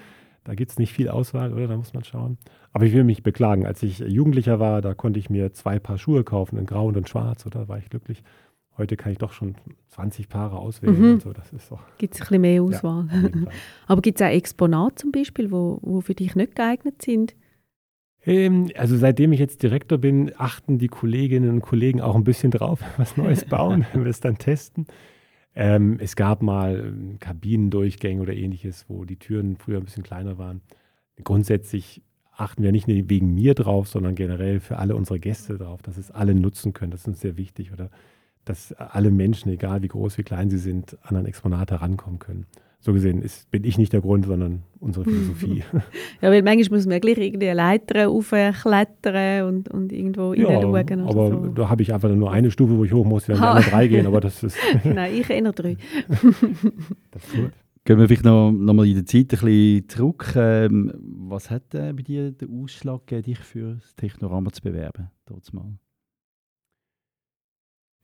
[0.43, 1.69] Da gibt es nicht viel Auswahl, oder?
[1.69, 2.37] Da muss man schauen.
[2.73, 3.65] Aber ich will mich beklagen.
[3.65, 6.97] Als ich Jugendlicher war, da konnte ich mir zwei Paar Schuhe kaufen, in Grau und
[6.97, 7.61] in Schwarz, oder?
[7.61, 8.23] Da war ich glücklich.
[8.79, 9.55] Heute kann ich doch schon
[9.89, 11.15] 20 Paare auswählen.
[11.15, 11.19] Mhm.
[11.19, 11.33] So.
[11.33, 13.07] Das ist Gibt es ein bisschen mehr Auswahl.
[13.11, 13.51] Ja,
[13.87, 17.35] Aber gibt es auch Exponate zum Beispiel, wo, wo für dich nicht geeignet sind?
[18.25, 22.51] Ähm, also seitdem ich jetzt Direktor bin, achten die Kolleginnen und Kollegen auch ein bisschen
[22.51, 24.87] drauf, was Neues bauen, wenn wir es dann testen.
[25.55, 30.37] Ähm, es gab mal ähm, Kabinendurchgänge oder ähnliches, wo die Türen früher ein bisschen kleiner
[30.37, 30.61] waren.
[31.21, 35.81] Grundsätzlich achten wir nicht nur wegen mir drauf, sondern generell für alle unsere Gäste drauf,
[35.81, 36.91] dass es alle nutzen können.
[36.91, 37.73] Das ist uns sehr wichtig.
[37.73, 37.89] Oder
[38.49, 42.45] dass alle Menschen, egal wie groß, wie klein sie sind, an ein Exponat herankommen können
[42.81, 45.63] so gesehen ist, bin ich nicht der Grund, sondern unsere Philosophie.
[46.21, 51.01] ja, weil manchmal muss man gleich irgendwie eine Leiter aufklettern und, und irgendwo ja, reinschauen.
[51.01, 51.47] aber so.
[51.47, 54.07] da habe ich einfach nur eine Stufe, wo ich hoch muss, wenn alle drei gehen,
[54.07, 54.57] aber das ist...
[54.85, 55.75] Nein, ich eher drei.
[57.11, 57.51] das ist gut.
[57.83, 60.33] Gehen wir vielleicht noch, noch mal in der Zeit ein bisschen zurück.
[60.37, 60.93] Ähm,
[61.27, 65.09] was hat äh, bei dir den Ausschlag gegeben, dich für das Technorama zu bewerben?
[65.25, 65.73] Dort mal?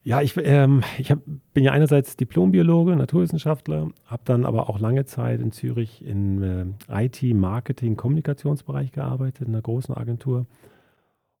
[0.06, 1.18] Ja, ich, ähm, ich hab,
[1.52, 7.06] bin ja einerseits Diplombiologe, Naturwissenschaftler, habe dann aber auch lange Zeit in Zürich im äh,
[7.06, 10.46] IT, Marketing, Kommunikationsbereich gearbeitet, in einer großen Agentur.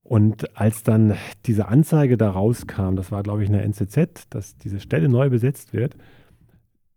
[0.02, 4.56] Und als dann diese Anzeige da rauskam, das war, glaube ich, in der NZZ, dass
[4.56, 5.96] diese Stelle neu besetzt wird,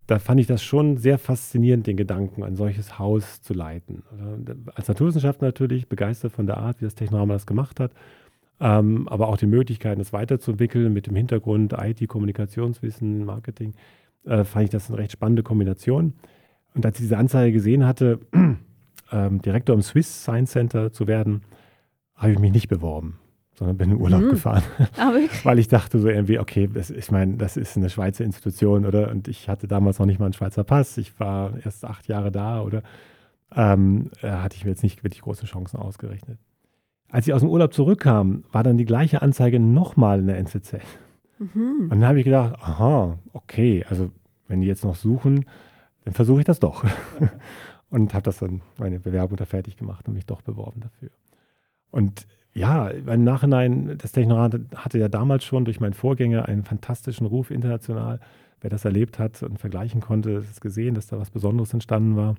[0.07, 4.01] da fand ich das schon sehr faszinierend, den Gedanken, ein solches Haus zu leiten.
[4.73, 7.91] Als Naturwissenschaftler natürlich begeistert von der Art, wie das Technorama das gemacht hat
[8.59, 13.73] ähm, aber auch die Möglichkeiten, es weiterzuentwickeln mit dem Hintergrund IT, Kommunikationswissen, Marketing,
[14.25, 16.13] äh, fand ich das eine recht spannende Kombination.
[16.75, 18.19] Und als ich diese Anzeige gesehen hatte,
[19.11, 21.41] ähm, Direktor im Swiss Science Center zu werden,
[22.15, 23.17] habe ich mich nicht beworben,
[23.55, 24.29] sondern bin in Urlaub Mhm.
[24.29, 24.63] gefahren.
[24.97, 25.13] Ah?
[25.43, 29.09] Weil ich dachte so irgendwie, okay, das, ich meine, das ist eine Schweizer Institution, oder?
[29.09, 30.97] Und ich hatte damals noch nicht mal einen Schweizer Pass.
[30.97, 32.83] Ich war erst acht Jahre da, oder?
[33.55, 36.37] Ähm, äh, hatte ich mir jetzt nicht wirklich große Chancen ausgerechnet.
[37.11, 40.75] Als ich aus dem Urlaub zurückkam, war dann die gleiche Anzeige nochmal in der NZZ.
[41.39, 41.83] Mhm.
[41.83, 44.11] Und dann habe ich gedacht, aha, okay, also
[44.47, 45.45] wenn die jetzt noch suchen,
[46.05, 46.83] dann versuche ich das doch.
[47.89, 51.09] und habe das dann, meine Bewerbung da fertig gemacht und mich doch beworben dafür.
[51.91, 57.25] Und ja, im Nachhinein, das Technorat hatte ja damals schon durch meinen Vorgänger einen fantastischen
[57.25, 58.19] Ruf international.
[58.61, 62.15] Wer das erlebt hat und vergleichen konnte, hat es gesehen, dass da was Besonderes entstanden
[62.15, 62.35] war.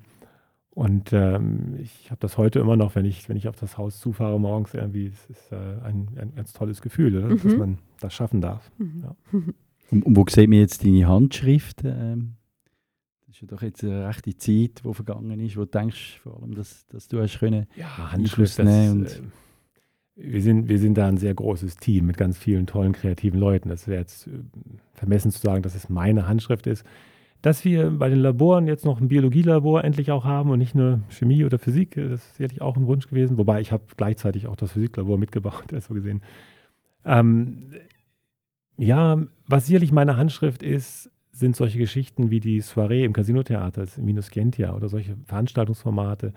[0.73, 3.99] Und ähm, ich habe das heute immer noch, wenn ich, wenn ich auf das Haus
[3.99, 7.35] zufahre morgens, irgendwie, es ist äh, ein, ein ganz tolles Gefühl, oder?
[7.35, 7.57] dass Mhm.
[7.57, 8.71] man das schaffen darf.
[8.77, 9.03] Mhm.
[9.03, 9.15] Ja.
[9.91, 11.81] Und, und wo sieht man jetzt deine Handschrift?
[11.83, 12.35] Ähm,
[13.27, 16.41] das ist ja doch jetzt eine rechte Zeit, die vergangen ist, wo du denkst, vor
[16.41, 17.67] allem, dass, dass du hast können.
[17.75, 19.09] Ja, Handschrift, das, nehmen äh,
[20.15, 23.67] wir, sind, wir sind da ein sehr großes Team mit ganz vielen tollen, kreativen Leuten.
[23.67, 24.31] Das wäre jetzt äh,
[24.93, 26.85] vermessen zu sagen, dass es meine Handschrift ist.
[27.41, 31.01] Dass wir bei den Laboren jetzt noch ein Biologielabor endlich auch haben und nicht nur
[31.09, 33.37] Chemie oder Physik, das ist sicherlich auch ein Wunsch gewesen.
[33.37, 36.21] Wobei ich habe gleichzeitig auch das Physiklabor mitgebaut, so gesehen.
[37.03, 37.71] Ähm,
[38.77, 43.97] ja, was sicherlich meine Handschrift ist, sind solche Geschichten wie die Soiree im Casino-Theater, das
[43.97, 46.33] Minus Gentia oder solche Veranstaltungsformate.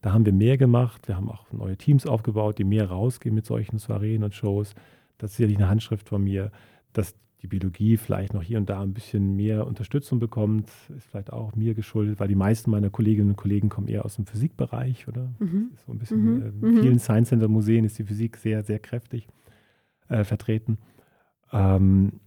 [0.00, 1.06] Da haben wir mehr gemacht.
[1.06, 4.74] Wir haben auch neue Teams aufgebaut, die mehr rausgehen mit solchen Soireen und Shows.
[5.18, 6.50] Das ist sicherlich eine Handschrift von mir,
[6.92, 11.32] dass die Biologie vielleicht noch hier und da ein bisschen mehr Unterstützung bekommt, ist vielleicht
[11.32, 15.06] auch mir geschuldet, weil die meisten meiner Kolleginnen und Kollegen kommen eher aus dem Physikbereich,
[15.06, 15.32] oder?
[15.38, 15.70] Mhm.
[15.86, 16.42] So ein bisschen, Mhm.
[16.42, 16.76] äh, Mhm.
[16.76, 19.28] in vielen Science Center Museen ist die Physik sehr, sehr kräftig
[20.08, 20.78] äh, vertreten.
[21.52, 22.20] Ähm,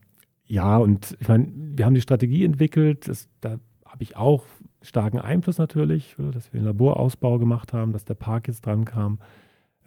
[0.45, 4.45] ja, und ich meine, wir haben die Strategie entwickelt, das, da habe ich auch
[4.82, 8.86] starken Einfluss natürlich, oder, dass wir den Laborausbau gemacht haben, dass der Park jetzt dran
[8.86, 9.19] kam.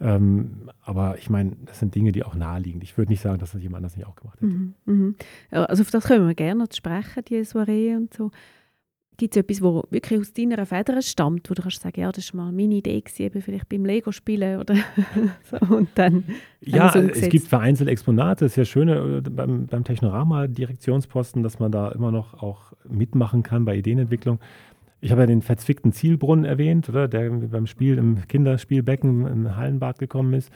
[0.01, 2.81] Ähm, aber ich meine, das sind Dinge, die auch naheliegen.
[2.81, 4.51] Ich würde nicht sagen, dass das jemand anders nicht auch gemacht hätte.
[4.51, 4.73] Mhm.
[4.85, 5.15] Mhm.
[5.51, 8.31] Also auf das können wir gerne noch sprechen, die Soiree und so.
[9.17, 12.33] Gibt es etwas, wo wirklich aus deiner Feder stammt, wo du kannst sagen, ja, das
[12.33, 14.75] war mal meine Idee, gewesen, eben vielleicht beim Lego-Spielen oder
[15.49, 16.25] so, und dann
[16.59, 18.43] Ja, es gibt vereinzelt Exponate.
[18.43, 23.41] Das ist ja schön äh, beim, beim Technorama-Direktionsposten, dass man da immer noch auch mitmachen
[23.41, 24.39] kann bei Ideenentwicklung.
[25.05, 29.99] Ich habe ja den verzwickten Zielbrunnen erwähnt, oder der beim Spiel im Kinderspielbecken im Hallenbad
[29.99, 30.51] gekommen ist.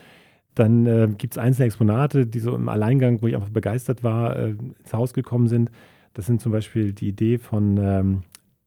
[0.56, 4.36] Dann äh, gibt es einzelne Exponate, die so im Alleingang, wo ich einfach begeistert war,
[4.36, 5.70] äh, ins Haus gekommen sind.
[6.16, 8.24] Das sind zum Beispiel die Idee von ähm,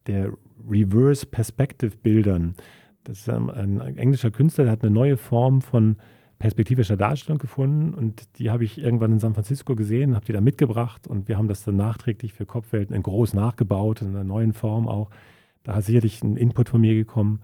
[0.07, 0.31] der
[0.69, 2.55] Reverse Perspective Bildern.
[3.03, 5.97] Das ist ähm, ein englischer Künstler, der hat eine neue Form von
[6.39, 10.39] perspektivischer Darstellung gefunden und die habe ich irgendwann in San Francisco gesehen, habe die da
[10.39, 14.53] mitgebracht und wir haben das dann nachträglich für Kopfwelten in groß nachgebaut, in einer neuen
[14.53, 15.09] Form auch.
[15.63, 17.41] Da ist sicherlich ein Input von mir gekommen.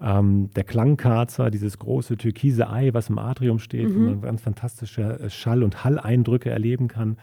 [0.00, 4.04] Ähm, der Klangkarzer, dieses große türkise Ei, was im Atrium steht, wo Mhm.
[4.06, 7.18] man ganz fantastische äh, Schall- und Halleindrücke erleben kann.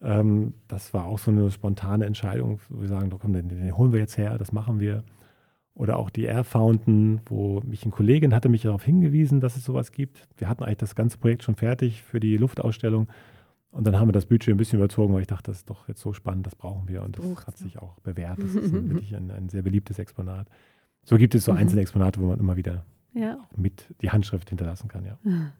[0.00, 3.92] Ähm, das war auch so eine spontane Entscheidung, wo wir sagen, komm, den, den holen
[3.92, 5.02] wir jetzt her, das machen wir.
[5.74, 9.64] Oder auch die Air Fountain, wo mich eine Kollegin hatte mich darauf hingewiesen, dass es
[9.64, 10.28] sowas gibt.
[10.36, 13.08] Wir hatten eigentlich das ganze Projekt schon fertig für die Luftausstellung.
[13.70, 15.86] Und dann haben wir das Budget ein bisschen überzogen, weil ich dachte, das ist doch
[15.86, 17.02] jetzt so spannend, das brauchen wir.
[17.02, 18.42] Und das Braucht's hat sich auch bewährt.
[18.42, 20.48] Das ist ein, wirklich ein, ein sehr beliebtes Exponat.
[21.04, 21.58] So gibt es so Mhm.
[21.58, 23.48] einzelne Exponate, wo man immer wieder ja.
[23.56, 25.04] mit die Handschrift hinterlassen kann.
[25.04, 25.18] Ja.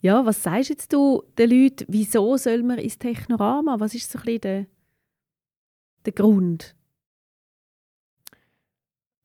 [0.00, 3.80] ja, was sagst jetzt du den Leuten, wieso soll man ins Technorama?
[3.80, 4.66] Was ist so ein bisschen der,
[6.04, 6.76] der Grund?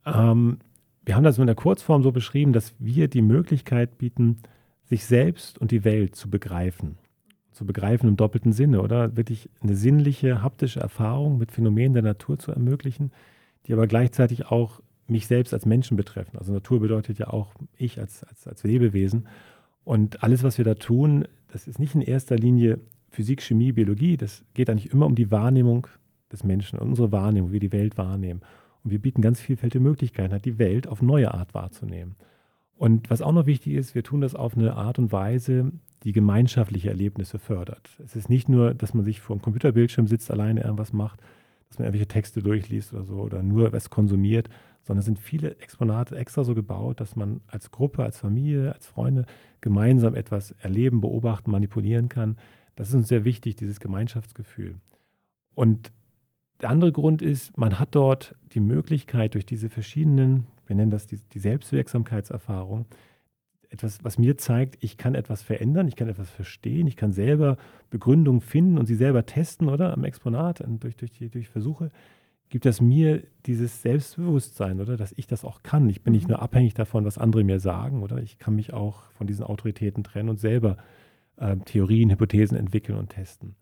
[0.06, 0.60] Ähm,
[1.04, 4.38] wir haben das in der Kurzform so beschrieben, dass wir die Möglichkeit bieten,
[4.84, 6.98] sich selbst und die Welt zu begreifen.
[7.56, 9.16] Zu begreifen im doppelten Sinne, oder?
[9.16, 13.14] Wirklich eine sinnliche, haptische Erfahrung mit Phänomenen der Natur zu ermöglichen,
[13.66, 16.38] die aber gleichzeitig auch mich selbst als Menschen betreffen.
[16.38, 19.28] Also Natur bedeutet ja auch ich als, als, als Lebewesen.
[19.86, 24.18] Und alles, was wir da tun, das ist nicht in erster Linie Physik, Chemie, Biologie,
[24.18, 25.88] das geht eigentlich immer um die Wahrnehmung
[26.34, 28.42] des Menschen, unsere Wahrnehmung, wie wir die Welt wahrnehmen.
[28.84, 32.18] Und wir bieten ganz vielfältige Möglichkeiten, halt die Welt auf neue Art wahrzunehmen.
[32.78, 35.72] Und was auch noch wichtig ist, wir tun das auf eine Art und Weise,
[36.04, 37.90] die gemeinschaftliche Erlebnisse fördert.
[38.04, 41.22] Es ist nicht nur, dass man sich vor einem Computerbildschirm sitzt, alleine irgendwas macht,
[41.70, 44.50] dass man irgendwelche Texte durchliest oder so oder nur was konsumiert,
[44.84, 48.86] sondern es sind viele Exponate extra so gebaut, dass man als Gruppe, als Familie, als
[48.86, 49.26] Freunde
[49.62, 52.38] gemeinsam etwas erleben, beobachten, manipulieren kann.
[52.76, 54.76] Das ist uns sehr wichtig, dieses Gemeinschaftsgefühl.
[55.56, 55.92] Und
[56.62, 61.08] der andere Grund ist, man hat dort die Möglichkeit durch diese verschiedenen, wir nennen das
[61.08, 62.86] die, die Selbstwirksamkeitserfahrung,
[63.70, 67.58] etwas, was mir zeigt, ich kann etwas verändern, ich kann etwas verstehen, ich kann selber
[67.90, 69.94] Begründungen finden und sie selber testen, oder?
[69.94, 71.92] Am Exponat, und durch, durch, die, durch Versuche,
[72.50, 75.90] gibt es mir dieses Selbstbewusstsein, oder, dass ich das auch kann.
[75.90, 76.34] Ich bin nicht Mhm.
[76.34, 80.04] nur abhängig davon, was andere mir sagen, oder ich kann mich auch von diesen Autoritäten
[80.04, 80.78] trennen und selber
[81.38, 83.56] äh, Theorien, Hypothesen entwickeln und testen.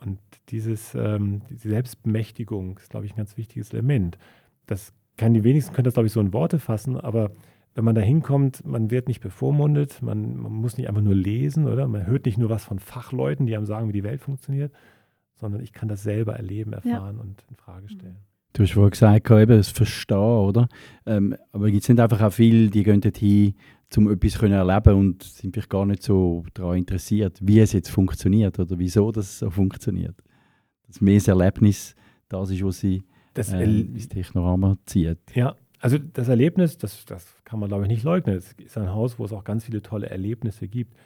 [0.00, 4.18] Und dieses, ähm, diese Selbstbemächtigung ist, glaube ich, ein ganz wichtiges Element.
[4.66, 7.30] Das kann die wenigsten können das, glaube ich, so in Worte fassen, aber
[7.74, 11.66] wenn man da hinkommt, man wird nicht bevormundet, man, man muss nicht einfach nur lesen,
[11.66, 11.86] oder?
[11.88, 14.72] Man hört nicht nur was von Fachleuten, die einem sagen, wie die Welt funktioniert,
[15.34, 18.16] sondern ich kann das selber erleben, erfahren und in Frage stellen.
[18.54, 20.68] Du hast vorhin gesagt, eben, das Verstehen, oder?
[21.04, 23.54] Ähm, aber gibt es nicht einfach auch viele, die gehen dorthin,
[23.96, 27.90] um etwas zu erleben und sind vielleicht gar nicht so daran interessiert, wie es jetzt
[27.90, 30.16] funktioniert oder wieso das so funktioniert?
[30.86, 31.94] Dass mehr das Erlebnis
[32.28, 35.18] das ist, was sie Das, äh, ins Technorama zieht.
[35.34, 38.36] Ja, also das Erlebnis, das, das kann man glaube ich nicht leugnen.
[38.36, 40.96] Es ist ein Haus, wo es auch ganz viele tolle Erlebnisse gibt.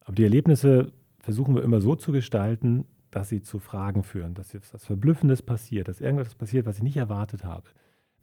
[0.00, 4.52] Aber die Erlebnisse versuchen wir immer so zu gestalten, dass sie zu Fragen führen, dass
[4.52, 7.64] jetzt was Verblüffendes passiert, dass irgendwas passiert, was ich nicht erwartet habe.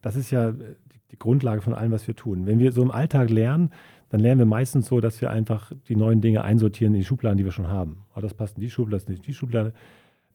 [0.01, 0.75] Das ist ja äh,
[1.11, 2.45] die Grundlage von allem, was wir tun.
[2.45, 3.71] Wenn wir so im Alltag lernen,
[4.09, 7.37] dann lernen wir meistens so, dass wir einfach die neuen Dinge einsortieren in die Schubladen,
[7.37, 8.05] die wir schon haben.
[8.15, 9.73] Oh, das passt in die Schublade, das ist nicht die Schublade.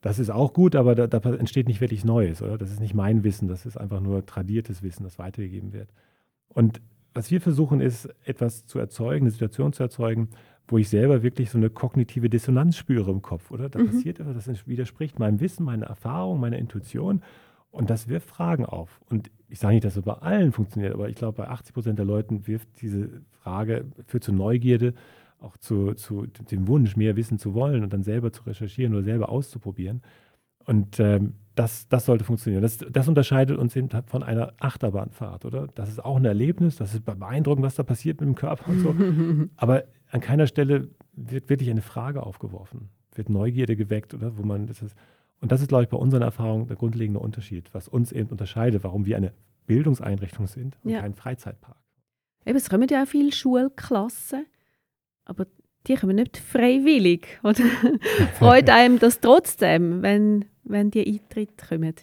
[0.01, 2.57] Das ist auch gut, aber da, da entsteht nicht wirklich Neues, oder?
[2.57, 5.89] Das ist nicht mein Wissen, das ist einfach nur tradiertes Wissen, das weitergegeben wird.
[6.49, 6.81] Und
[7.13, 10.29] was wir versuchen, ist, etwas zu erzeugen, eine Situation zu erzeugen,
[10.67, 13.69] wo ich selber wirklich so eine kognitive Dissonanz spüre im Kopf, oder?
[13.69, 13.87] Da Mhm.
[13.87, 17.21] passiert etwas, das widerspricht meinem Wissen, meiner Erfahrung, meiner Intuition.
[17.71, 18.99] Und das wirft Fragen auf.
[19.09, 21.99] Und ich sage nicht, dass es bei allen funktioniert, aber ich glaube, bei 80 Prozent
[21.99, 24.93] der Leuten wirft diese Frage, führt zu Neugierde,
[25.39, 29.03] auch zu, zu dem Wunsch, mehr wissen zu wollen und dann selber zu recherchieren oder
[29.03, 30.01] selber auszuprobieren.
[30.65, 32.61] Und ähm, das, das sollte funktionieren.
[32.61, 35.67] Das, das unterscheidet uns eben von einer Achterbahnfahrt, oder?
[35.75, 38.79] Das ist auch ein Erlebnis, das ist beeindruckend, was da passiert mit dem Körper und
[38.79, 38.95] so.
[39.57, 44.37] Aber an keiner Stelle wird wirklich eine Frage aufgeworfen, wird Neugierde geweckt, oder?
[44.37, 44.95] Wo man das ist.
[45.41, 48.83] Und das ist, glaube ich, bei unseren Erfahrungen der grundlegende Unterschied, was uns eben unterscheidet,
[48.83, 49.33] warum wir eine
[49.65, 51.01] Bildungseinrichtung sind und Ja.
[51.01, 51.77] kein Freizeitpark.
[52.45, 54.45] Eben, es kommen ja auch viele Schulklassen,
[55.25, 55.47] aber
[55.87, 57.39] die kommen nicht freiwillig.
[57.43, 57.63] Oder
[58.39, 61.95] freut einem das trotzdem, wenn, wenn die Eintritte kommen?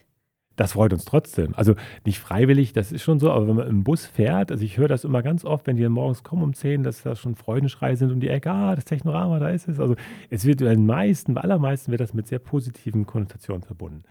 [0.58, 1.54] Das freut uns trotzdem.
[1.54, 4.76] Also nicht freiwillig, das ist schon so, aber wenn man im Bus fährt, also ich
[4.76, 7.94] höre das immer ganz oft, wenn die morgens kommen um 10, dass da schon Freudenschrei
[7.94, 9.78] sind um die Ecke, ah, das Technorama, da ist es.
[9.78, 9.94] Also
[10.30, 14.02] es wird bei den meisten, bei allermeisten wird das mit sehr positiven Konnotationen verbunden.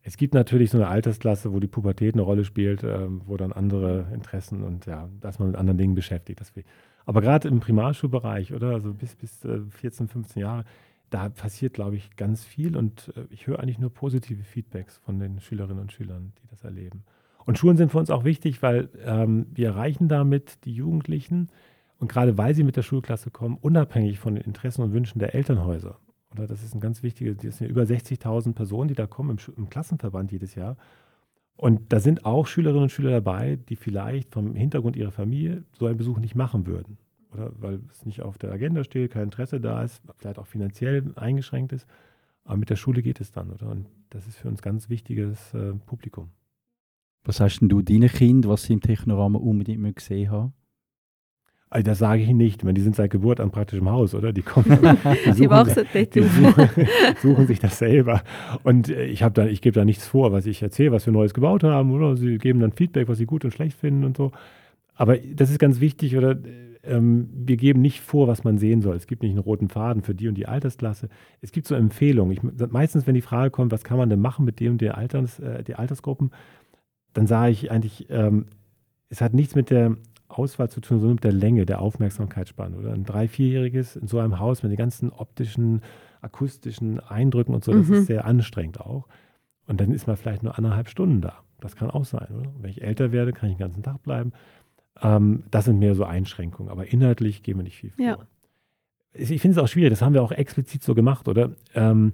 [0.00, 3.52] Es gibt natürlich so eine Altersklasse, wo die Pubertät eine Rolle spielt, ähm, wo dann
[3.52, 6.40] andere Interessen und ja, dass man mit anderen Dingen beschäftigt.
[7.04, 8.74] Aber gerade im Primarschulbereich, oder?
[8.74, 10.64] Also bis, bis äh, 14, 15 Jahre,
[11.10, 15.18] da passiert, glaube ich, ganz viel und äh, ich höre eigentlich nur positive Feedbacks von
[15.18, 17.04] den Schülerinnen und Schülern, die das erleben.
[17.44, 21.48] Und Schulen sind für uns auch wichtig, weil ähm, wir erreichen damit die Jugendlichen
[21.98, 25.34] und gerade weil sie mit der Schulklasse kommen, unabhängig von den Interessen und Wünschen der
[25.34, 25.98] Elternhäuser.
[26.32, 29.54] Oder das ist ein ganz wichtiger, das sind über 60.000 Personen, die da kommen im,
[29.56, 30.76] im Klassenverband jedes Jahr.
[31.56, 35.86] Und da sind auch Schülerinnen und Schüler dabei, die vielleicht vom Hintergrund ihrer Familie so
[35.86, 36.98] einen Besuch nicht machen würden.
[37.32, 41.12] Oder weil es nicht auf der Agenda steht, kein Interesse da ist, vielleicht auch finanziell
[41.16, 41.86] eingeschränkt ist.
[42.44, 43.68] Aber mit der Schule geht es dann, oder?
[43.68, 46.30] Und das ist für uns ganz wichtiges äh, Publikum.
[47.24, 50.52] Was hast denn du deinen Kindern, was sie im Technorama unbedingt mal gesehen haben?
[51.68, 54.32] Also das sage ich nicht, weil die sind seit Geburt an praktisch im Haus, oder?
[54.32, 54.66] Die kommen,
[55.26, 56.30] die Sie suchen, die auf.
[56.30, 56.68] suchen,
[57.22, 58.22] suchen sich das selber.
[58.62, 61.12] Und äh, ich habe da, ich gebe da nichts vor, was ich erzähle, was wir
[61.12, 62.16] Neues gebaut haben, oder?
[62.16, 64.30] Sie geben dann Feedback, was sie gut und schlecht finden und so.
[64.94, 66.38] Aber das ist ganz wichtig, oder?
[66.86, 68.96] Ähm, wir geben nicht vor, was man sehen soll.
[68.96, 71.08] Es gibt nicht einen roten Faden für die und die Altersklasse.
[71.40, 72.32] Es gibt so Empfehlungen.
[72.32, 74.96] Ich, meistens, wenn die Frage kommt, was kann man denn machen mit dem und der
[74.96, 76.30] Alters, äh, die Altersgruppen,
[77.12, 78.46] dann sage ich eigentlich, ähm,
[79.08, 79.96] es hat nichts mit der
[80.28, 82.76] Auswahl zu tun, sondern mit der Länge der Aufmerksamkeitsspanne.
[82.76, 85.82] Oder ein drei-, vierjähriges in so einem Haus mit den ganzen optischen,
[86.20, 87.94] akustischen Eindrücken und so, das Mhm.
[87.94, 89.06] ist sehr anstrengend auch.
[89.66, 91.38] Und dann ist man vielleicht nur anderthalb Stunden da.
[91.60, 92.48] Das kann auch sein, oder?
[92.54, 94.32] Und wenn ich älter werde, kann ich den ganzen Tag bleiben.
[95.02, 98.04] Ähm, das sind mehr so Einschränkungen, aber inhaltlich gehen wir nicht viel vor.
[98.04, 98.18] Ja.
[99.12, 101.50] Ich finde es auch schwierig, das haben wir auch explizit so gemacht, oder?
[101.74, 102.12] Ähm,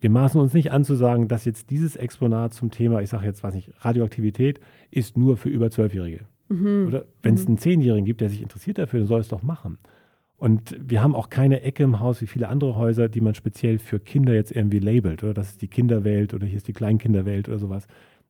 [0.00, 3.26] wir maßen uns nicht an zu sagen, dass jetzt dieses Exponat zum Thema, ich sage
[3.26, 4.60] jetzt, weiß nicht, Radioaktivität,
[4.90, 6.26] ist nur für über Zwölfjährige.
[6.48, 6.86] Mhm.
[6.88, 9.78] Oder wenn es einen Zehnjährigen gibt, der sich interessiert dafür, dann soll es doch machen.
[10.36, 13.78] Und wir haben auch keine Ecke im Haus wie viele andere Häuser, die man speziell
[13.78, 15.22] für Kinder jetzt irgendwie labelt.
[15.24, 17.86] Oder das ist die Kinderwelt oder hier ist die Kleinkinderwelt oder sowas.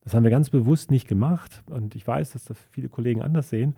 [0.07, 1.65] Das haben wir ganz bewusst nicht gemacht.
[1.69, 3.75] Und ich weiß, dass das viele Kollegen anders sehen.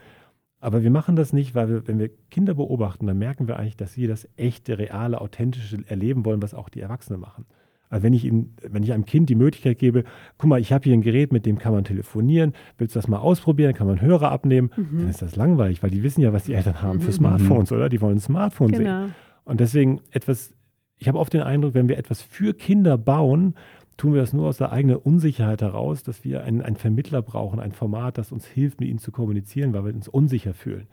[0.60, 3.78] Aber wir machen das nicht, weil wir, wenn wir Kinder beobachten, dann merken wir eigentlich,
[3.78, 7.46] dass sie das echte, reale, authentische erleben wollen, was auch die Erwachsenen machen.
[7.88, 10.04] Also wenn ich, ihnen, wenn ich einem Kind die Möglichkeit gebe,
[10.36, 13.08] guck mal, ich habe hier ein Gerät, mit dem kann man telefonieren, willst du das
[13.08, 14.98] mal ausprobieren, kann man Hörer abnehmen, Mhm.
[14.98, 17.12] dann ist das langweilig, weil die wissen ja, was die Eltern haben für Mhm.
[17.14, 17.88] Smartphones, oder?
[17.88, 18.84] Die wollen ein Smartphone sehen.
[18.84, 19.06] Genau.
[19.44, 20.52] Und deswegen etwas,
[20.98, 23.54] ich habe oft den Eindruck, wenn wir etwas für Kinder bauen,
[23.98, 27.60] tun wir das nur aus der eigenen Unsicherheit heraus, dass wir einen, einen Vermittler brauchen,
[27.60, 30.86] ein Format, das uns hilft, mit ihnen zu kommunizieren, weil wir uns unsicher fühlen.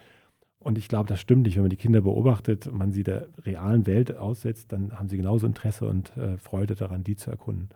[0.60, 1.56] Und ich glaube, das stimmt nicht.
[1.56, 5.18] Wenn man die Kinder beobachtet und man sie der realen Welt aussetzt, dann haben sie
[5.18, 7.70] genauso Interesse und äh, Freude daran, die zu erkunden.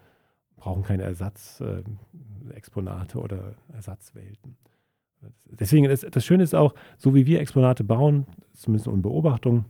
[0.57, 4.57] Brauchen keine Ersatzexponate äh, oder Ersatzwelten.
[5.45, 9.65] Deswegen, ist, das Schöne ist auch, so wie wir Exponate bauen, zumindest in Beobachtung,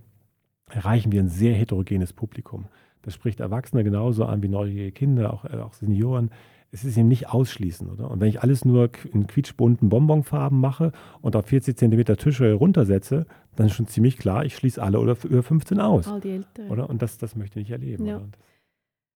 [0.70, 2.70] erreichen wir ein sehr heterogenes Publikum.
[3.02, 6.32] Das spricht Erwachsene genauso an wie neugierige Kinder, auch, äh, auch Senioren
[6.72, 8.12] es ist eben nicht ausschließen, oder?
[8.12, 13.26] Und wenn ich alles nur in quietschbunten Bonbonfarben mache und auf 40 cm Tische runtersetze,
[13.56, 16.08] dann ist schon ziemlich klar, ich schließe alle oder über 15 aus.
[16.08, 16.70] All die Älteren.
[16.70, 16.90] Oder?
[16.90, 18.06] Und das, das möchte ich nicht erleben.
[18.06, 18.22] Ja.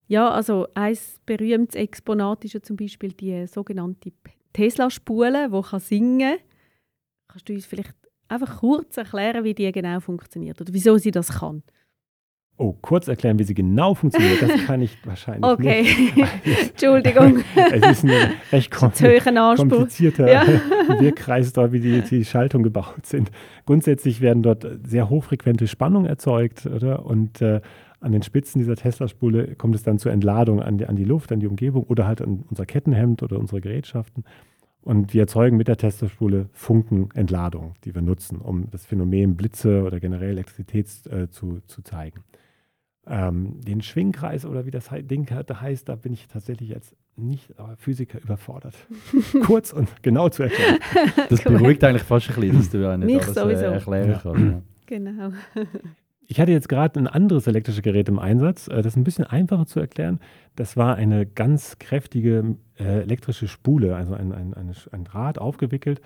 [0.07, 4.11] ja, also ein berühmtes Exponat ist ja zum Beispiel die sogenannte
[4.53, 6.39] Tesla-Spule, die kann singen kann.
[7.27, 7.95] Kannst du uns vielleicht
[8.27, 11.63] einfach kurz erklären, wie die genau funktioniert oder wieso sie das kann?
[12.55, 15.81] Oh, kurz erklären, wie sie genau funktioniert, das kann ich wahrscheinlich okay.
[15.81, 16.11] nicht.
[16.11, 16.27] Okay,
[16.69, 17.43] Entschuldigung.
[17.55, 20.45] es ist ein recht komplizierter ja.
[20.99, 23.31] Wirkkreis dort, wie die, die Schaltungen gebaut sind.
[23.65, 27.05] Grundsätzlich werden dort sehr hochfrequente Spannungen erzeugt, oder?
[27.05, 27.61] Und äh,
[27.99, 31.31] an den Spitzen dieser Tesla-Spule kommt es dann zur Entladung an die, an die Luft,
[31.31, 34.25] an die Umgebung oder halt an unser Kettenhemd oder unsere Gerätschaften.
[34.83, 39.99] Und wir erzeugen mit der Tesla-Spule Funkenentladung, die wir nutzen, um das Phänomen Blitze oder
[39.99, 42.23] generell Elektrizität äh, zu, zu zeigen.
[43.05, 48.75] Ähm, den Schwingkreis oder wie das Ding heißt, da bin ich tatsächlich als Nicht-Physiker überfordert.
[49.45, 50.79] Kurz und genau zu erklären.
[51.29, 54.19] Das beruhigt eigentlich fast ein bisschen, dass du ja nicht alles äh, erklären ja.
[54.23, 54.41] kannst.
[54.41, 54.61] Ja.
[54.85, 55.31] Genau.
[56.25, 58.67] Ich hatte jetzt gerade ein anderes elektrisches Gerät im Einsatz.
[58.67, 60.19] Äh, das ist ein bisschen einfacher zu erklären.
[60.55, 66.01] Das war eine ganz kräftige äh, elektrische Spule, also ein, ein, ein, ein Draht aufgewickelt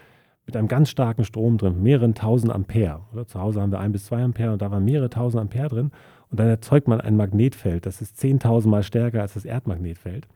[0.47, 3.01] mit einem ganz starken Strom drin, mehreren tausend Ampere.
[3.13, 3.27] Oder?
[3.27, 5.91] Zu Hause haben wir ein bis zwei Ampere und da waren mehrere tausend Ampere drin.
[6.29, 10.27] Und dann erzeugt man ein Magnetfeld, das ist 10.000 Mal stärker als das Erdmagnetfeld.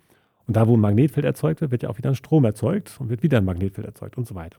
[0.47, 3.09] Und da, wo ein Magnetfeld erzeugt wird, wird ja auch wieder ein Strom erzeugt und
[3.09, 4.57] wird wieder ein Magnetfeld erzeugt und so weiter.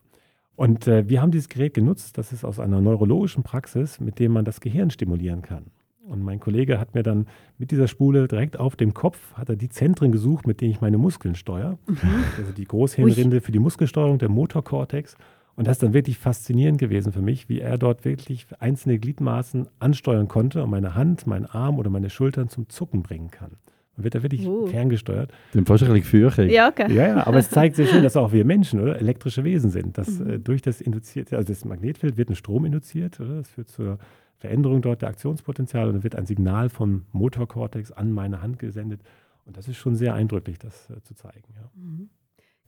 [0.57, 4.33] Und äh, wir haben dieses Gerät genutzt, das ist aus einer neurologischen Praxis, mit dem
[4.33, 5.65] man das Gehirn stimulieren kann.
[6.05, 7.27] Und mein Kollege hat mir dann
[7.59, 10.81] mit dieser Spule direkt auf dem Kopf, hat er die Zentren gesucht, mit denen ich
[10.81, 11.79] meine Muskeln steuere.
[11.87, 12.25] Mhm.
[12.39, 15.17] Also die Großhirnrinde für die Muskelsteuerung, der Motorkortex
[15.55, 19.69] und das ist dann wirklich faszinierend gewesen für mich, wie er dort wirklich einzelne Gliedmaßen
[19.79, 23.57] ansteuern konnte und meine Hand, meinen Arm oder meine Schultern zum Zucken bringen kann.
[23.97, 24.67] Man wird da wirklich uh.
[24.67, 25.31] ferngesteuert.
[25.53, 26.91] Den fast ein bisschen Ja, okay.
[26.93, 29.99] ja, ja, aber es zeigt sehr schön, dass auch wir Menschen oder elektrische Wesen sind.
[29.99, 30.31] Dass mhm.
[30.31, 33.37] äh, durch das induzierte, also das Magnetfeld wird ein Strom induziert, oder?
[33.37, 33.99] Das führt zur
[34.39, 39.03] Veränderung dort der Aktionspotenziale und dann wird ein Signal vom Motorkortex an meine Hand gesendet.
[39.45, 41.53] Und das ist schon sehr eindrücklich, das äh, zu zeigen.
[41.55, 41.71] Ja.
[41.75, 42.09] Mhm.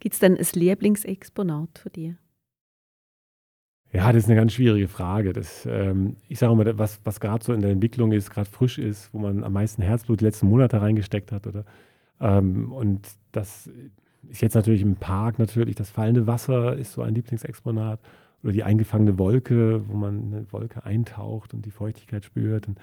[0.01, 2.17] Gibt es denn ein Lieblingsexponat von dir?
[3.95, 5.33] Ja, das ist eine ganz schwierige Frage.
[5.33, 8.77] Das, ähm, ich sage mal, was, was gerade so in der Entwicklung ist, gerade frisch
[8.77, 11.47] ist, wo man am meisten Herzblut die letzten Monate reingesteckt hat.
[11.47, 11.65] Oder,
[12.21, 13.71] ähm, und das
[14.29, 18.01] ist jetzt natürlich im Park natürlich, das fallende Wasser ist so ein Lieblingsexponat.
[18.43, 22.67] Oder die eingefangene Wolke, wo man eine Wolke eintaucht und die Feuchtigkeit spürt.
[22.67, 22.81] Und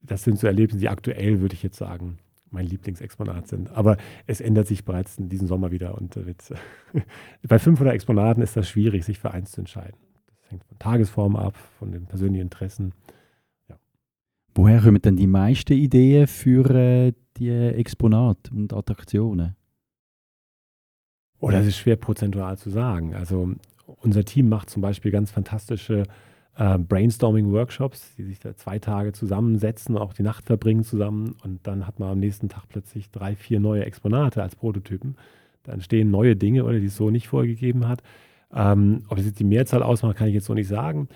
[0.00, 2.18] das sind so Erlebnisse, die aktuell, würde ich jetzt sagen,
[2.50, 3.72] mein Lieblingsexponat sind.
[3.72, 5.98] Aber es ändert sich bereits in diesem Sommer wieder.
[5.98, 6.42] Und wird,
[7.46, 9.98] bei 500 Exponaten ist das schwierig, sich für eins zu entscheiden
[10.50, 12.92] hängt von Tagesform ab, von den persönlichen Interessen.
[13.68, 13.76] Ja.
[14.54, 19.56] Woher kommen denn die meisten Ideen für äh, die Exponate und Attraktionen?
[21.40, 23.14] Oh, das ist schwer prozentual zu sagen.
[23.14, 23.54] Also
[23.86, 26.04] unser Team macht zum Beispiel ganz fantastische
[26.56, 31.86] äh, Brainstorming-Workshops, die sich da zwei Tage zusammensetzen, auch die Nacht verbringen zusammen und dann
[31.86, 35.16] hat man am nächsten Tag plötzlich drei, vier neue Exponate als Prototypen.
[35.62, 38.02] Da entstehen neue Dinge, oder die es so nicht vorgegeben hat.
[38.54, 41.08] Ähm, ob es jetzt die Mehrzahl ausmacht, kann ich jetzt so nicht sagen.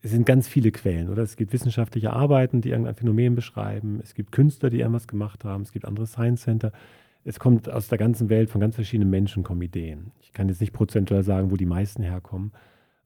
[0.00, 1.22] Es sind ganz viele Quellen, oder?
[1.22, 4.00] Es gibt wissenschaftliche Arbeiten, die irgendein Phänomen beschreiben.
[4.02, 5.62] Es gibt Künstler, die irgendwas gemacht haben.
[5.62, 6.72] Es gibt andere Science Center.
[7.24, 10.12] Es kommt aus der ganzen Welt, von ganz verschiedenen Menschen kommen Ideen.
[10.20, 12.52] Ich kann jetzt nicht prozentual sagen, wo die meisten herkommen.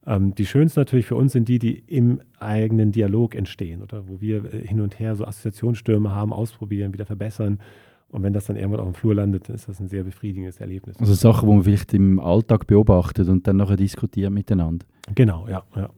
[0.05, 4.07] Ähm, die schönsten natürlich für uns sind die, die im eigenen Dialog entstehen, oder?
[4.07, 7.59] Wo wir äh, hin und her so Assoziationsstürme haben, ausprobieren, wieder verbessern
[8.13, 10.59] und wenn das dann irgendwann auf dem Flur landet, dann ist das ein sehr befriedigendes
[10.59, 10.97] Erlebnis.
[10.99, 14.85] Also Sachen, die man vielleicht im Alltag beobachtet und dann nachher diskutiert miteinander.
[15.15, 15.63] Genau, ja.
[15.75, 15.89] ja.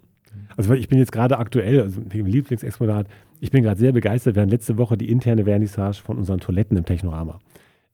[0.55, 3.07] Also ich bin jetzt gerade aktuell, also im Lieblingsexponat,
[3.41, 4.35] ich bin gerade sehr begeistert.
[4.35, 7.39] Wir hatten letzte Woche die interne Vernissage von unseren Toiletten im Technorama.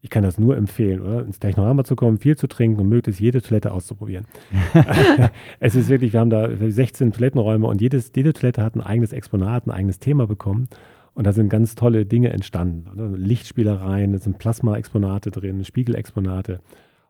[0.04, 1.26] Ich kann das nur empfehlen, oder?
[1.26, 4.26] Ins Technorama zu kommen, viel zu trinken und möglichst jede Toilette auszuprobieren.
[5.60, 9.14] es ist wirklich, wir haben da 16 Toilettenräume und jedes, jede Toilette hat ein eigenes
[9.14, 10.68] Exponat, ein eigenes Thema bekommen.
[11.14, 12.90] Und da sind ganz tolle Dinge entstanden.
[12.92, 13.10] Oder?
[13.18, 16.62] Lichtspielereien, da sind Plasma-Exponate drin, Spiegelexponate.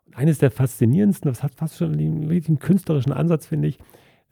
[0.06, 3.78] Und eines der faszinierendsten, das hat fast schon einen, wirklich einen künstlerischen Ansatz, finde ich.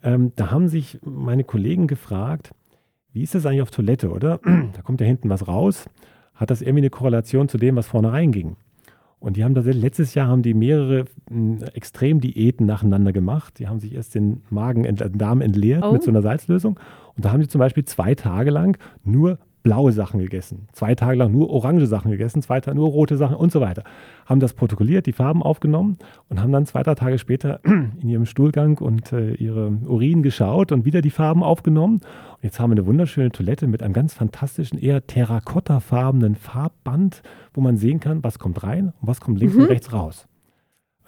[0.02, 2.50] Ähm, da haben sich meine Kollegen gefragt,
[3.12, 4.40] wie ist das eigentlich auf Toilette, oder?
[4.74, 5.88] Da kommt ja hinten was raus.
[6.34, 8.56] Hat das irgendwie eine Korrelation zu dem, was vorne reinging?
[9.18, 13.58] Und die haben tatsächlich, letztes Jahr haben die mehrere mh, Extremdiäten nacheinander gemacht.
[13.58, 15.92] Die haben sich erst den Magen, ent, den Darm entleert Oh.
[15.92, 16.80] mit so einer Salzlösung.
[17.16, 21.16] Und da haben die zum Beispiel zwei Tage lang nur blaue Sachen gegessen, zwei Tage
[21.18, 23.84] lang nur orange Sachen gegessen, zwei Tage nur rote Sachen und so weiter.
[24.26, 25.98] Haben das protokolliert, die Farben aufgenommen
[26.28, 30.72] und haben dann zwei, drei Tage später in ihrem Stuhlgang und äh, ihre Urin geschaut
[30.72, 31.96] und wieder die Farben aufgenommen.
[31.96, 37.22] Und jetzt haben wir eine wunderschöne Toilette mit einem ganz fantastischen, eher terrakottafarbenen Farbband,
[37.54, 39.62] wo man sehen kann, was kommt rein und was kommt links Mhm.
[39.62, 40.26] und rechts raus.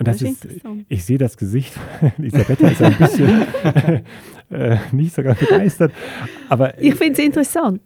[0.03, 1.73] Und das, Das ist ich sehe das Gesicht,
[2.19, 3.29] Elisabetta ist ein bisschen
[4.51, 5.93] äh, nicht sogar begeistert,
[6.49, 7.83] aber Ich finde es interessant.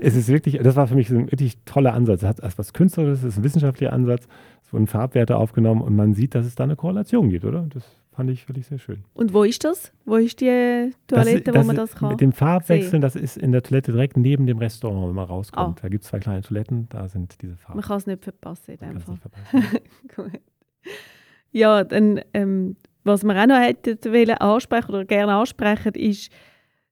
[0.00, 2.22] es ist wirklich, das war für mich so ein wirklich toller Ansatz.
[2.22, 4.26] Es hat etwas Künstlerisches, es ist ein wissenschaftlicher Ansatz,
[4.64, 7.66] es wurden Farbwerte aufgenommen und man sieht, dass es da eine Korrelation gibt, oder?
[7.72, 9.04] Das fand ich wirklich sehr schön.
[9.12, 9.92] Und wo ist das?
[10.04, 12.10] Wo ist die Toilette, das, wo man das kann?
[12.10, 15.78] Mit dem Farbwechseln, das ist in der Toilette direkt neben dem Restaurant, wenn man rauskommt.
[15.78, 15.82] Ah.
[15.82, 17.78] Da gibt es zwei kleine Toiletten, da sind diese Farben.
[17.80, 19.14] Man kann es nicht verpassen dem Kannst Fall.
[19.14, 19.78] nicht verpassen.
[20.16, 20.40] Gut.
[21.54, 26.30] Ja, dann, ähm, was wir auch noch hätten wollen ansprechen oder gerne ansprechen, ist,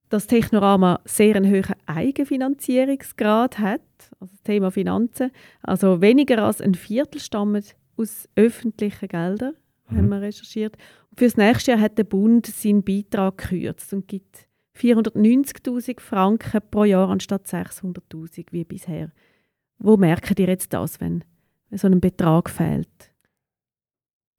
[0.08, 3.80] dass Technorama sehr einen hohen Eigenfinanzierungsgrad hat,
[4.20, 5.32] also das Thema Finanzen.
[5.62, 7.64] Also weniger als ein Viertel stammen
[7.96, 9.54] aus öffentlichen Geldern,
[9.88, 10.10] haben Mhm.
[10.10, 10.76] wir recherchiert.
[11.10, 16.60] Und für das nächste Jahr hat der Bund seinen Beitrag gekürzt und gibt 490'000 Franken
[16.70, 19.10] pro Jahr anstatt 600'000 wie bisher.
[19.78, 21.24] Wo merken ihr jetzt das, wenn
[21.72, 23.11] so ein Betrag fehlt?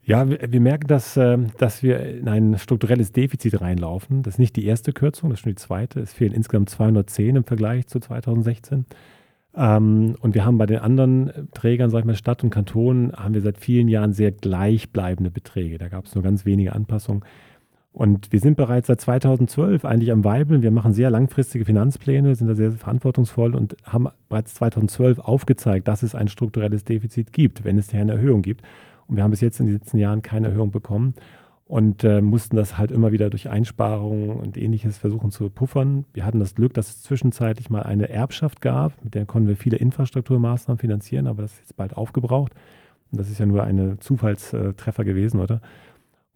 [0.06, 4.22] Ja, wir, merken, dass, ähm, dass wir in ein strukturelles Defizit reinlaufen.
[4.22, 6.02] Das ist nicht die erste Kürzung, das ist schon die zweite.
[6.02, 8.86] Es fehlen insgesamt 210 im Vergleich zu 2016.
[9.56, 13.34] Ähm, und wir haben bei den anderen Trägern, sag ich mal, Stadt und Kanton, haben
[13.34, 15.78] wir seit vielen Jahren sehr gleichbleibende Beträge.
[15.78, 17.24] Da gab es nur ganz wenige Anpassungen.
[17.94, 20.64] Und wir sind bereits seit 2012 eigentlich am Weibeln.
[20.64, 26.04] Wir machen sehr langfristige Finanzpläne, sind da sehr verantwortungsvoll und haben bereits 2012 aufgezeigt, dass
[26.04, 28.64] es ein strukturelles Defizit gibt, wenn es hier eine Erhöhung gibt.
[29.14, 31.14] Und wir haben bis jetzt in den letzten Jahren keine Erhöhung bekommen
[31.68, 36.06] und äh, mussten das halt immer wieder durch Einsparungen und ähnliches versuchen zu puffern.
[36.16, 39.56] Wir hatten das Glück, dass es zwischenzeitlich mal eine Erbschaft gab, mit der konnten wir
[39.56, 42.54] viele Infrastrukturmaßnahmen finanzieren, aber das ist jetzt bald aufgebraucht.
[43.12, 45.62] Und das ist ja nur ein Zufallstreffer gewesen, oder?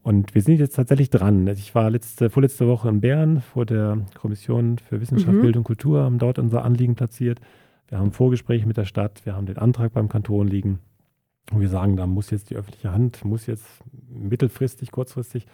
[0.04, 1.48] Und wir sind jetzt tatsächlich dran.
[1.48, 5.42] Ich war letzte, vorletzte Woche in Bern vor der Kommission für Wissenschaft, Mhm.
[5.42, 7.40] Bildung und Kultur, haben dort unser Anliegen platziert.
[7.88, 10.78] Wir haben Vorgespräche mit der Stadt, wir haben den Antrag beim Kanton liegen.
[11.52, 13.66] Und wir sagen, da muss jetzt die öffentliche Hand, muss jetzt
[14.10, 15.48] mittelfristig, kurzfristig,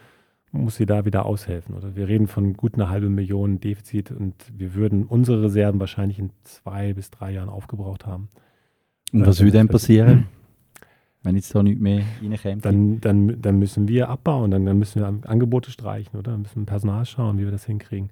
[0.52, 1.76] muss sie da wieder aushelfen.
[1.76, 6.20] Oder wir reden von gut einer halben Million Defizit und wir würden unsere Reserven wahrscheinlich
[6.20, 8.30] in zwei bis drei Jahren aufgebraucht haben.
[9.12, 10.26] Und was dann würde dann das- passieren,
[11.24, 12.66] wenn jetzt da nichts mehr reinkommt?
[12.66, 16.32] Dann, dann, dann müssen wir abbauen, dann, dann müssen wir An- Angebote streichen, oder?
[16.32, 18.10] Dann müssen wir Personal schauen, wie wir das hinkriegen.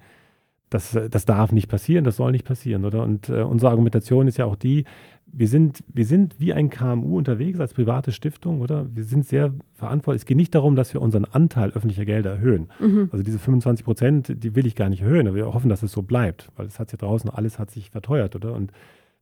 [0.72, 3.04] Das, das darf nicht passieren, das soll nicht passieren, oder?
[3.04, 4.86] Und äh, unsere Argumentation ist ja auch die,
[5.34, 8.88] wir sind, wir sind wie ein KMU unterwegs als private Stiftung, oder?
[8.94, 10.22] Wir sind sehr verantwortlich.
[10.22, 12.70] Es geht nicht darum, dass wir unseren Anteil öffentlicher Gelder erhöhen.
[12.80, 13.10] Mhm.
[13.12, 15.92] Also diese 25 Prozent, die will ich gar nicht erhöhen, aber wir hoffen, dass es
[15.92, 18.54] so bleibt, weil es hat ja draußen, alles hat sich verteuert, oder?
[18.54, 18.72] Und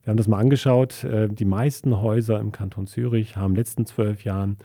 [0.03, 3.61] wir haben das mal angeschaut, äh, die meisten Häuser im Kanton Zürich haben in den
[3.61, 4.57] letzten zwölf Jahren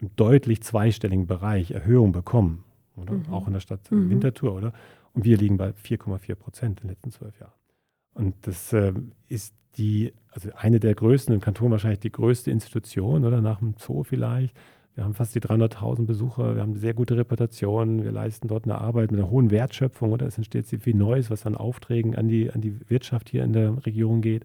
[0.00, 2.64] im deutlich zweistelligen Bereich Erhöhung bekommen,
[2.96, 3.12] oder?
[3.14, 3.26] Mhm.
[3.30, 4.10] Auch in der Stadt Mhm.
[4.10, 4.72] Winterthur, oder?
[5.14, 7.52] Und wir liegen bei 4,4 Prozent in den letzten zwölf Jahren.
[8.14, 8.92] Und das äh,
[9.28, 13.40] ist die, also eine der größten, im Kanton wahrscheinlich die größte Institution, oder?
[13.40, 14.56] Nach dem Zoo vielleicht.
[14.94, 18.64] Wir haben fast die 300.000 Besucher, wir haben eine sehr gute Reputation, wir leisten dort
[18.64, 20.26] eine Arbeit mit einer hohen Wertschöpfung, oder?
[20.26, 23.54] Es entsteht sehr viel Neues, was an Aufträgen an die, an die Wirtschaft hier in
[23.54, 24.44] der Region geht.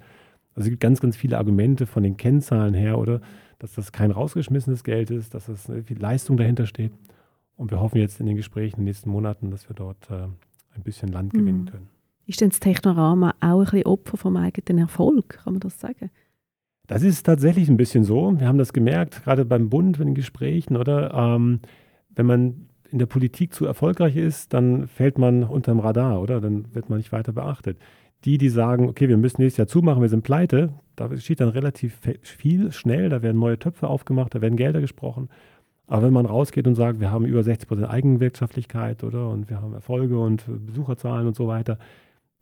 [0.55, 3.19] Also es gibt ganz, ganz viele Argumente von den Kennzahlen her, oder?
[3.59, 6.93] Dass das kein rausgeschmissenes Geld ist, dass das eine viel Leistung dahinter steht.
[7.57, 10.27] Und wir hoffen jetzt in den Gesprächen in den nächsten Monaten, dass wir dort äh,
[10.77, 11.37] ein bisschen Land Mhm.
[11.39, 11.87] gewinnen können.
[12.25, 16.09] Ist denn das Technorama auch ein bisschen Opfer vom eigenen Erfolg, kann man das sagen?
[16.87, 18.33] Das ist tatsächlich ein bisschen so.
[18.39, 21.13] Wir haben das gemerkt, gerade beim Bund, bei den Gesprächen, oder?
[21.13, 21.59] Ähm,
[22.15, 26.39] wenn man in der Politik zu erfolgreich ist, dann fällt man unterm Radar, oder?
[26.39, 27.77] Dann wird man nicht weiter beachtet.
[28.25, 31.49] Die, die sagen, okay, wir müssen nächstes Jahr zumachen, wir sind pleite, da geschieht dann
[31.49, 35.29] relativ viel schnell, da werden neue Töpfe aufgemacht, da werden Gelder gesprochen.
[35.87, 39.29] Aber wenn man rausgeht und sagt, wir haben über 60 Prozent Eigenwirtschaftlichkeit, oder?
[39.29, 41.79] Und wir haben Erfolge und Besucherzahlen und so weiter,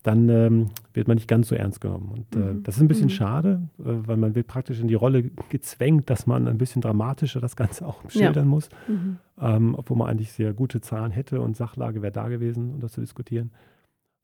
[0.02, 2.12] dann ähm, wird man nicht ganz so ernst genommen.
[2.12, 2.64] Und äh, Mhm.
[2.64, 3.10] das ist ein bisschen Mhm.
[3.12, 7.40] schade, äh, weil man wird praktisch in die Rolle gezwängt, dass man ein bisschen dramatischer
[7.40, 9.18] das Ganze auch schildern muss, Mhm.
[9.40, 12.94] ähm, obwohl man eigentlich sehr gute Zahlen hätte und Sachlage wäre da gewesen, um das
[12.94, 13.52] zu diskutieren.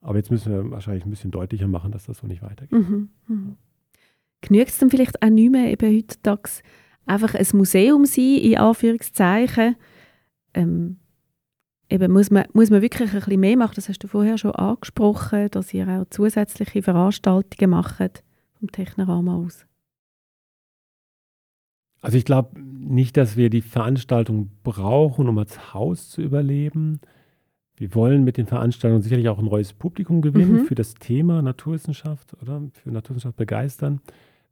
[0.02, 2.72] Aber jetzt müssen wir wahrscheinlich ein bisschen deutlicher machen, dass das so nicht weitergeht.
[2.72, 3.10] Mhm.
[3.28, 3.56] Mhm.
[4.42, 6.50] Genügt es dann vielleicht auch nicht mehr eben heutzutage
[7.12, 9.76] einfach ein Museum sein, in Anführungszeichen?
[10.54, 10.98] Ähm,
[11.90, 13.74] eben muss, man, muss man wirklich ein bisschen mehr machen?
[13.76, 18.24] Das hast du vorher schon angesprochen, dass ihr auch zusätzliche Veranstaltungen macht
[18.60, 19.66] vom Technorama aus.
[22.02, 27.00] Also ich glaube nicht, dass wir die Veranstaltung brauchen, um als Haus zu überleben.
[27.78, 30.66] Wir wollen mit den Veranstaltungen sicherlich auch ein neues Publikum gewinnen Mhm.
[30.66, 34.02] für das Thema Naturwissenschaft oder für Naturwissenschaft begeistern.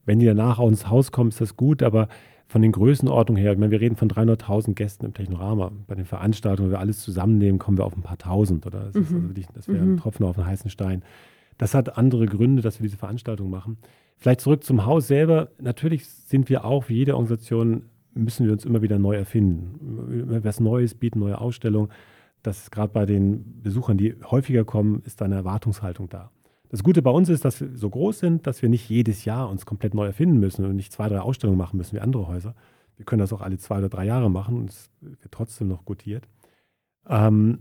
[0.05, 2.07] Wenn die danach auch ins Haus kommen, ist das gut, aber
[2.50, 5.72] von den Größenordnungen her, ich meine, wir reden von 300.000 Gästen im Technorama.
[5.86, 8.66] Bei den Veranstaltungen, wenn wir alles zusammennehmen, kommen wir auf ein paar Tausend.
[8.66, 8.86] Oder?
[8.86, 9.02] Das, Mhm.
[9.02, 9.93] also wirklich, das wäre Mhm.
[9.93, 11.04] ein Tropfen auf einen heißen Stein.
[11.60, 13.78] Das hat andere Gründe, dass wir diese Veranstaltung machen.
[14.18, 15.50] Vielleicht zurück zum Haus selber.
[15.62, 17.84] Natürlich sind wir auch, wie jede Organisation,
[18.16, 20.41] müssen wir uns immer wieder neu erfinden.
[20.43, 21.89] Was Neues bieten, neue Ausstellungen.
[22.41, 26.32] Das ist gerade bei den Besuchern, die häufiger kommen, ist eine Erwartungshaltung da.
[26.70, 29.49] Das Gute bei uns ist, dass wir so groß sind, dass wir nicht jedes Jahr
[29.49, 32.55] uns komplett neu erfinden müssen und nicht zwei, drei Ausstellungen machen müssen wie andere Häuser.
[32.95, 35.86] Wir können das auch alle zwei oder drei Jahre machen und es wird trotzdem noch
[35.86, 36.28] gutiert.
[37.07, 37.59] Ähm,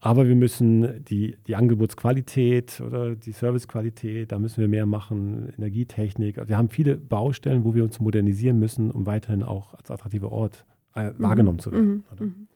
[0.00, 6.48] aber wir müssen die, die Angebotsqualität oder die Servicequalität, da müssen wir mehr machen, Energietechnik.
[6.48, 10.64] Wir haben viele Baustellen, wo wir uns modernisieren müssen, um weiterhin auch als attraktiver Ort
[10.94, 12.04] äh, wahrgenommen zu werden.
[12.18, 12.48] Mhm.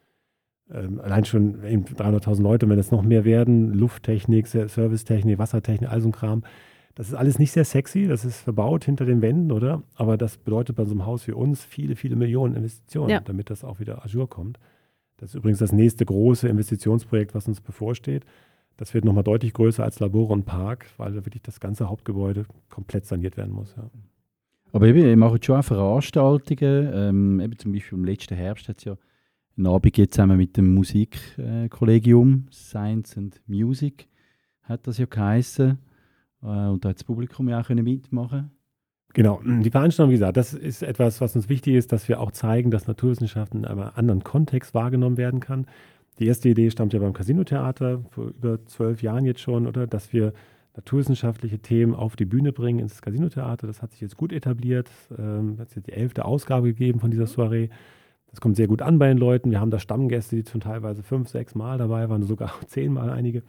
[0.73, 5.91] Ähm, allein schon eben 300.000 Leute, wenn es noch mehr werden, Lufttechnik, Se- Servicetechnik, Wassertechnik,
[5.91, 6.43] all so ein Kram.
[6.95, 9.83] Das ist alles nicht sehr sexy, das ist verbaut hinter den Wänden, oder?
[9.97, 13.21] Aber das bedeutet bei so einem Haus wie uns viele, viele Millionen Investitionen, Ja.
[13.21, 14.59] damit das auch wieder Azure kommt.
[15.17, 18.25] Das ist übrigens das nächste große Investitionsprojekt, was uns bevorsteht.
[18.77, 22.45] Das wird nochmal deutlich größer als Labore und Park, weil da wirklich das ganze Hauptgebäude
[22.71, 23.75] komplett saniert werden muss.
[23.77, 23.91] Ja.
[24.73, 26.91] Aber eben, ihr macht schon auch Veranstaltungen.
[26.93, 28.97] Ähm, eben zum Beispiel im letzten Herbst hat es ja
[29.57, 34.09] einen Abend gegeben, zusammen mit dem Musikkollegium Science and Music
[34.63, 35.79] hat das ja geheissen.
[36.43, 38.51] Äh, und da hat das Publikum ja auch können mitmachen
[39.15, 42.33] Genau, die Veranstaltung, wie gesagt, das ist etwas, was uns wichtig ist, dass wir auch
[42.33, 45.67] zeigen, dass Naturwissenschaften in einem anderen Kontext wahrgenommen werden kann.
[46.19, 49.87] Die erste Idee stammt ja beim Casino-Theater vor über zwölf Jahren jetzt schon, oder?
[49.87, 50.33] Dass wir
[50.75, 53.69] naturwissenschaftliche Themen auf die Bühne bringen ins Casino-Theater.
[53.69, 54.91] Das hat sich jetzt gut etabliert.
[55.17, 57.69] Ähm, hat jetzt die elfte Ausgabe gegeben von dieser Soiree.
[58.35, 59.53] Das kommt sehr gut an bei den Leuten.
[59.53, 63.45] Wir haben da Stammgäste, die schon teilweise fünf, sechs Mal dabei waren, sogar zehnmal einige.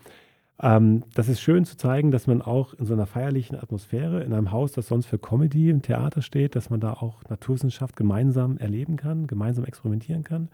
[0.62, 4.32] Ähm, das ist schön zu zeigen, dass man auch in so einer feierlichen Atmosphäre, in
[4.32, 8.60] einem Haus, das sonst für Comedy im Theater steht, dass man da auch Naturwissenschaft gemeinsam
[8.60, 10.50] erleben kann, gemeinsam experimentieren kann.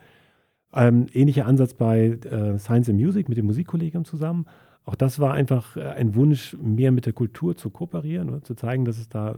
[0.73, 4.45] Ähm, ähnlicher Ansatz bei äh, Science and Music mit dem Musikkollegium zusammen.
[4.85, 8.55] Auch das war einfach äh, ein Wunsch, mehr mit der Kultur zu kooperieren oder zu
[8.55, 9.35] zeigen, dass es da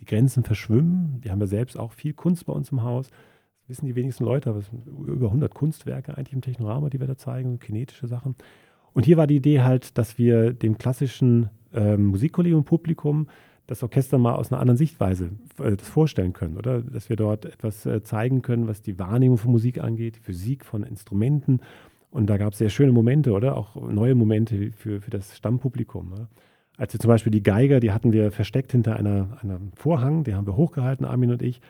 [0.00, 1.18] die Grenzen verschwimmen.
[1.20, 3.10] Wir haben ja selbst auch viel Kunst bei uns im Haus.
[3.70, 7.06] Wissen die wenigsten Leute, aber es sind über 100 Kunstwerke eigentlich im Technorama, die wir
[7.06, 8.34] da zeigen, kinetische Sachen.
[8.92, 13.28] Und hier war die Idee halt, dass wir dem klassischen ähm, Musikkollegium Publikum
[13.68, 16.82] das Orchester mal aus einer anderen Sichtweise äh, das vorstellen können, oder?
[16.82, 20.64] Dass wir dort etwas äh, zeigen können, was die Wahrnehmung von Musik angeht, die Physik
[20.64, 21.60] von Instrumenten.
[22.10, 23.56] Und da gab es sehr schöne Momente, oder?
[23.56, 26.12] Auch neue Momente für, für das Stammpublikum.
[26.12, 26.28] Oder?
[26.76, 30.34] Als wir zum Beispiel die Geiger, die hatten wir versteckt hinter einer, einem Vorhang, den
[30.34, 31.60] haben wir hochgehalten, Armin und ich.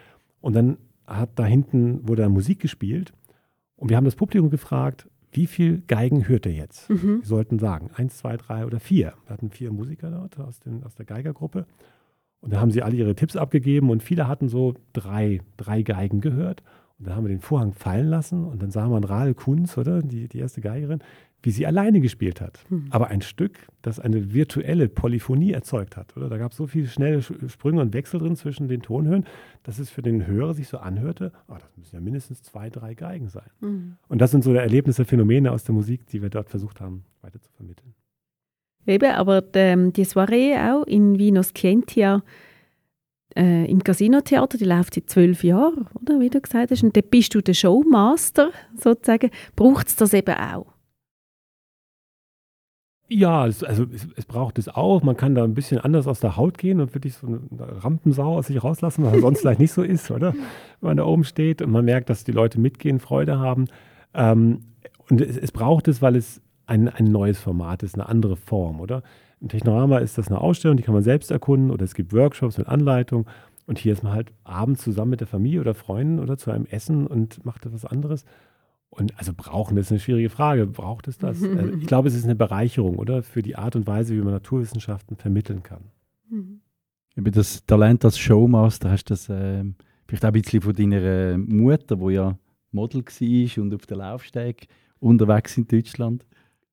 [0.40, 0.78] Und dann
[1.18, 3.12] hat da hinten wurde da Musik gespielt.
[3.76, 6.90] Und wir haben das Publikum gefragt, wie viel Geigen hört ihr jetzt?
[6.90, 7.20] Mhm.
[7.22, 9.14] Sie sollten sagen, eins, zwei, drei oder vier.
[9.26, 11.66] Wir hatten vier Musiker dort aus, den, aus der Geigergruppe.
[12.40, 16.20] Und da haben sie alle ihre Tipps abgegeben und viele hatten so drei, drei Geigen
[16.20, 16.62] gehört.
[16.98, 20.02] Und dann haben wir den Vorhang fallen lassen und dann sah man Rahel Kunz, oder?
[20.02, 21.00] Die, die erste Geigerin,
[21.42, 22.60] wie sie alleine gespielt hat.
[22.68, 22.86] Mhm.
[22.90, 26.28] Aber ein Stück, das eine virtuelle Polyphonie erzeugt hat, oder?
[26.28, 29.24] Da gab es so viele schnelle Sch- Sprünge und Wechsel drin zwischen den Tonhöhen,
[29.62, 32.94] dass es für den Hörer sich so anhörte, oh, das müssen ja mindestens zwei, drei
[32.94, 33.50] Geigen sein.
[33.60, 33.96] Mhm.
[34.08, 37.40] Und das sind so Erlebnisse, Phänomene aus der Musik, die wir dort versucht haben, weiter
[37.40, 37.94] zu vermitteln.
[38.86, 42.22] Eben, aber die, ähm, die Soiree auch in Vino Scientia
[43.36, 46.18] äh, im Casino-Theater, die läuft seit zwölf Jahren, oder?
[46.18, 46.82] Wie du gesagt hast.
[46.82, 49.30] Und dann bist du der Showmaster, sozusagen.
[49.54, 50.66] Braucht es das eben auch?
[53.12, 55.02] Ja, es, also es, es braucht es auch.
[55.02, 57.40] Man kann da ein bisschen anders aus der Haut gehen und wirklich so eine
[57.82, 60.32] Rampensau aus sich rauslassen, was sonst vielleicht nicht so ist, oder?
[60.32, 63.66] Wenn man da oben steht und man merkt, dass die Leute mitgehen, Freude haben.
[64.14, 64.60] Ähm,
[65.08, 68.80] und es, es braucht es, weil es ein, ein neues Format ist, eine andere Form,
[68.80, 69.02] oder?
[69.40, 72.58] Im Technorama ist das eine Ausstellung, die kann man selbst erkunden oder es gibt Workshops
[72.58, 73.26] mit Anleitung.
[73.66, 76.66] Und hier ist man halt abends zusammen mit der Familie oder Freunden oder zu einem
[76.66, 78.24] Essen und macht etwas anderes.
[78.90, 80.66] Und also brauchen, das ist eine schwierige Frage.
[80.66, 81.42] Braucht es das?
[81.42, 83.22] Äh, ich glaube, es ist eine Bereicherung, oder?
[83.22, 85.84] Für die Art und Weise, wie man Naturwissenschaften vermitteln kann.
[86.28, 86.60] Mhm.
[87.14, 89.74] Über das Talent als Showmaster hast du das ähm,
[90.06, 92.36] vielleicht auch ein bisschen von deiner äh, Mutter, die ja
[92.72, 94.68] Model war und auf der Laufsteg
[94.98, 96.26] unterwegs in Deutschland.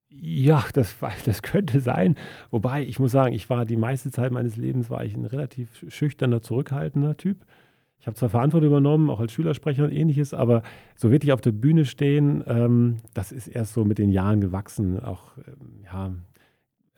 [0.09, 0.95] Ja, das,
[1.25, 2.15] das könnte sein.
[2.49, 5.85] Wobei, ich muss sagen, ich war die meiste Zeit meines Lebens war ich ein relativ
[5.89, 7.45] schüchterner, zurückhaltender Typ.
[7.99, 10.63] Ich habe zwar Verantwortung übernommen, auch als Schülersprecher und ähnliches, aber
[10.95, 14.99] so wirklich auf der Bühne stehen, ähm, das ist erst so mit den Jahren gewachsen.
[15.03, 16.11] Auch, ähm, ja,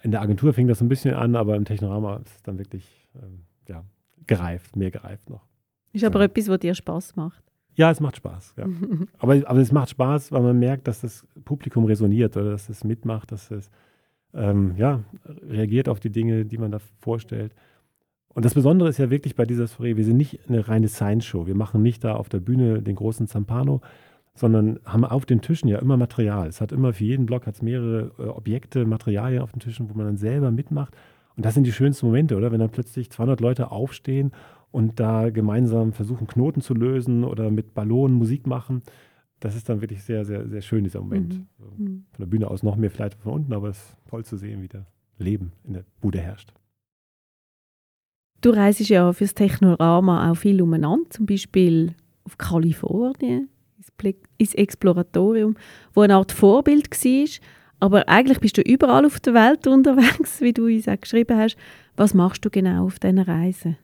[0.04, 3.08] in der Agentur fing das ein bisschen an, aber im Technorama ist es dann wirklich,
[3.16, 3.84] ähm, ja,
[4.28, 5.46] gereift, mehr gereift noch.
[5.94, 6.26] Ist aber Ja.
[6.26, 7.44] etwas, was dir Spaß macht.
[7.76, 8.56] Ja, es macht Spaß.
[8.58, 8.66] Ja.
[9.20, 12.84] aber, aber es macht Spaß, weil man merkt, dass das Publikum resoniert oder dass es
[12.84, 13.70] mitmacht, dass es
[14.34, 15.02] ähm, ja,
[15.50, 17.54] reagiert auf die Dinge, die man da vorstellt.
[18.34, 21.48] Und das Besondere ist ja wirklich bei dieser Soiree, wir sind nicht eine reine Science-Show.
[21.48, 23.82] Wir machen nicht da auf der Bühne den großen Zampano,
[24.36, 26.48] sondern haben auf den Tischen ja immer Material.
[26.48, 29.96] Es hat immer für jeden Block hat's mehrere äh, Objekte, Materialien auf den Tischen, wo
[29.96, 30.96] man dann selber mitmacht.
[31.36, 32.52] Und das sind die schönsten Momente, oder?
[32.52, 34.32] Wenn dann plötzlich 200 Leute aufstehen
[34.72, 38.82] und da gemeinsam versuchen, Knoten zu lösen oder mit Ballonen Musik machen.
[39.40, 41.34] Das ist dann wirklich sehr, sehr, sehr schön, dieser Moment.
[41.34, 41.86] Mhm.
[41.86, 42.06] Mhm.
[42.12, 44.62] Von der Bühne aus noch mehr vielleicht von unten, aber es ist toll zu sehen,
[44.62, 44.86] wie das
[45.18, 46.54] Leben in der Bude herrscht.
[48.42, 53.50] Du reist ja fürs Technorama auch viel umeinander, zum Beispiel auf Kalifornien,
[54.38, 55.56] ins Exploratorium,
[55.94, 57.28] wo eine Art Vorbild war.
[57.82, 61.58] Aber eigentlich bist du überall auf der Welt unterwegs, wie du uns auch geschrieben hast.
[61.98, 63.78] Was machst du genau auf diesen Reisen?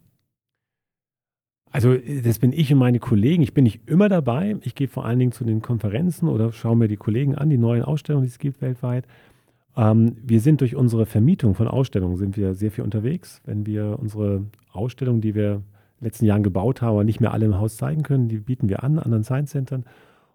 [1.72, 3.43] Also das bin ich und meine Kollegen.
[3.43, 4.56] Ich bin nicht immer dabei.
[4.62, 7.58] Ich gehe vor allen Dingen zu den Konferenzen oder schaue mir die Kollegen an, die
[7.58, 9.06] neuen Ausstellungen, die es gibt weltweit.
[9.78, 13.41] Ähm, wir sind durch unsere Vermietung von Ausstellungen sind wir sehr viel unterwegs.
[13.45, 15.63] Wenn wir unsere Ausstellungen, die wir in
[16.01, 18.69] den letzten Jahren gebaut haben, aber nicht mehr alle im Haus zeigen können, die bieten
[18.69, 19.86] wir an, anderen Science Centern.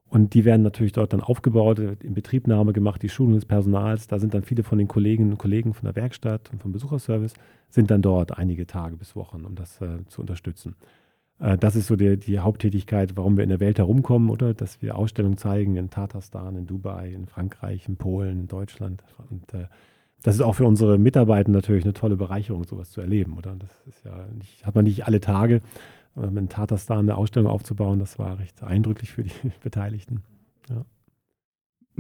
[0.09, 4.09] Und die werden natürlich dort dann aufgebaut, in Betriebnahme gemacht, die Schulung des Personals.
[4.09, 7.34] Da sind dann viele von den Kolleginnen und Kollegen von der Werkstatt und vom Besucherservice,
[7.68, 10.74] sind dann dort einige Tage bis Wochen, um das äh, zu unterstützen.
[11.41, 14.55] Äh, das ist so die, die Haupttätigkeit, warum wir in der Welt herumkommen, oder?
[14.55, 19.03] Dass wir Ausstellungen zeigen in Tatarstan, in Dubai, in Frankreich, in Polen, in Deutschland.
[19.30, 19.66] Und äh,
[20.22, 23.57] das ist auch für unsere Mitarbeiter natürlich eine tolle Bereicherung, sowas zu erleben, oder?
[23.57, 25.62] Das ist ja nicht, hat man nicht alle Tage.
[26.14, 29.32] Aber in Tatarstan eine Ausstellung aufzubauen, das war recht eindrücklich für die
[29.62, 30.22] Beteiligten.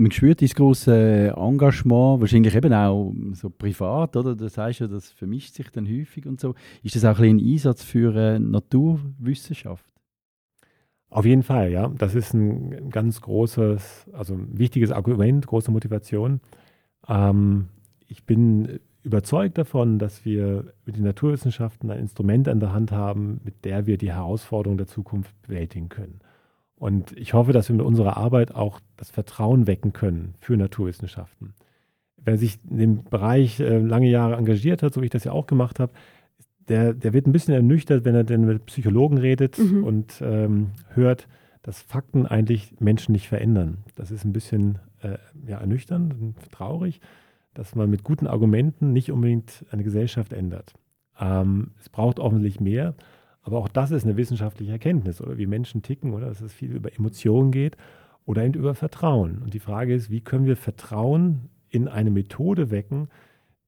[0.00, 4.34] Man spürt dieses große Engagement, wahrscheinlich eben auch so privat, oder?
[4.34, 6.54] Das heißt ja, das vermischt sich dann häufig und so.
[6.82, 9.84] Ist das auch ein, ein Einsatz für äh, Naturwissenschaft?
[11.10, 11.88] Auf jeden Fall, ja.
[11.88, 16.40] Das ist ein ganz großes, also ein wichtiges Argument, große Motivation.
[17.06, 17.68] Ähm,
[18.08, 23.42] ich bin überzeugt davon, dass wir mit den Naturwissenschaften ein Instrument an der Hand haben,
[23.44, 26.20] mit der wir die Herausforderungen der Zukunft bewältigen können.
[26.80, 31.52] Und ich hoffe, dass wir mit unserer Arbeit auch das Vertrauen wecken können für Naturwissenschaften.
[32.16, 35.32] Wer sich in dem Bereich äh, lange Jahre engagiert hat, so wie ich das ja
[35.32, 35.92] auch gemacht habe,
[36.68, 39.84] der, der wird ein bisschen ernüchtert, wenn er denn mit Psychologen redet Mhm.
[39.84, 41.28] und ähm, hört,
[41.60, 43.84] dass Fakten eigentlich Menschen nicht verändern.
[43.94, 47.02] Das ist ein bisschen äh, ja, ernüchternd und traurig,
[47.52, 50.72] dass man mit guten Argumenten nicht unbedingt eine Gesellschaft ändert.
[51.20, 52.94] Ähm, es braucht offensichtlich mehr,
[53.42, 56.72] aber auch das ist eine wissenschaftliche Erkenntnis, oder wie Menschen ticken, oder dass es viel
[56.72, 57.76] über Emotionen geht
[58.26, 59.38] oder eben über Vertrauen.
[59.42, 63.08] Und die Frage ist, wie können wir Vertrauen in eine Methode wecken,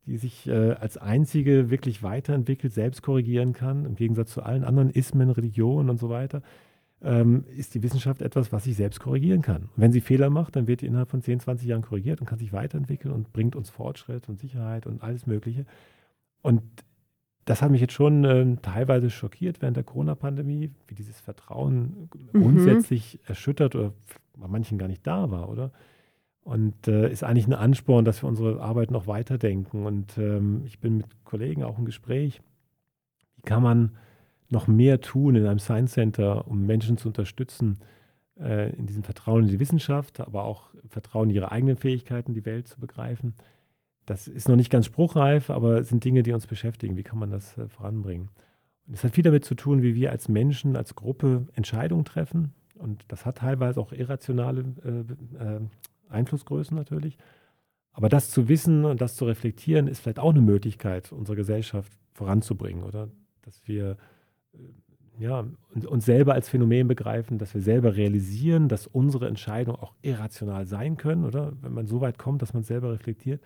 [0.06, 4.90] die sich äh, als einzige wirklich weiterentwickelt, selbst korrigieren kann, im Gegensatz zu allen anderen
[4.90, 6.42] Ismen, Religionen und so weiter,
[7.02, 9.62] ähm, ist die Wissenschaft etwas, was sich selbst korrigieren kann.
[9.62, 12.26] Und wenn sie Fehler macht, dann wird die innerhalb von 10, 20 Jahren korrigiert und
[12.26, 15.66] kann sich weiterentwickeln und bringt uns Fortschritt und Sicherheit und alles Mögliche.
[16.42, 16.62] Und
[17.44, 22.40] das hat mich jetzt schon ähm, teilweise schockiert während der Corona-Pandemie, wie dieses Vertrauen Mhm.
[22.40, 23.92] grundsätzlich erschüttert oder
[24.36, 25.72] bei manchen gar nicht da war, oder?
[26.44, 29.86] Und äh, ist eigentlich ein Ansporn, dass wir unsere Arbeit noch weiterdenken.
[29.86, 32.40] Und ähm, ich bin mit Kollegen auch im Gespräch,
[33.36, 33.92] wie kann man
[34.48, 37.78] noch mehr tun in einem Science Center, um Menschen zu unterstützen,
[38.40, 42.44] äh, in diesem Vertrauen in die Wissenschaft, aber auch Vertrauen in ihre eigenen Fähigkeiten, die
[42.44, 43.34] Welt zu begreifen.
[44.06, 46.96] Das ist noch nicht ganz spruchreif, aber es sind Dinge, die uns beschäftigen.
[46.96, 48.30] Wie kann man das äh, voranbringen?
[48.86, 52.52] Und es hat viel damit zu tun, wie wir als Menschen, als Gruppe Entscheidungen treffen.
[52.74, 55.60] Und das hat teilweise auch irrationale äh, äh,
[56.08, 57.16] Einflussgrößen natürlich.
[57.92, 61.92] Aber das zu wissen und das zu reflektieren, ist vielleicht auch eine Möglichkeit, unsere Gesellschaft
[62.12, 63.08] voranzubringen, oder?
[63.42, 63.96] Dass wir
[64.54, 64.58] äh,
[65.22, 65.46] ja,
[65.88, 70.96] uns, selber als Phänomen begreifen, dass wir selber realisieren, dass unsere Entscheidungen auch irrational sein
[70.96, 71.52] können, oder?
[71.60, 73.40] Wenn man so weit kommt, dass man selber reflektiert,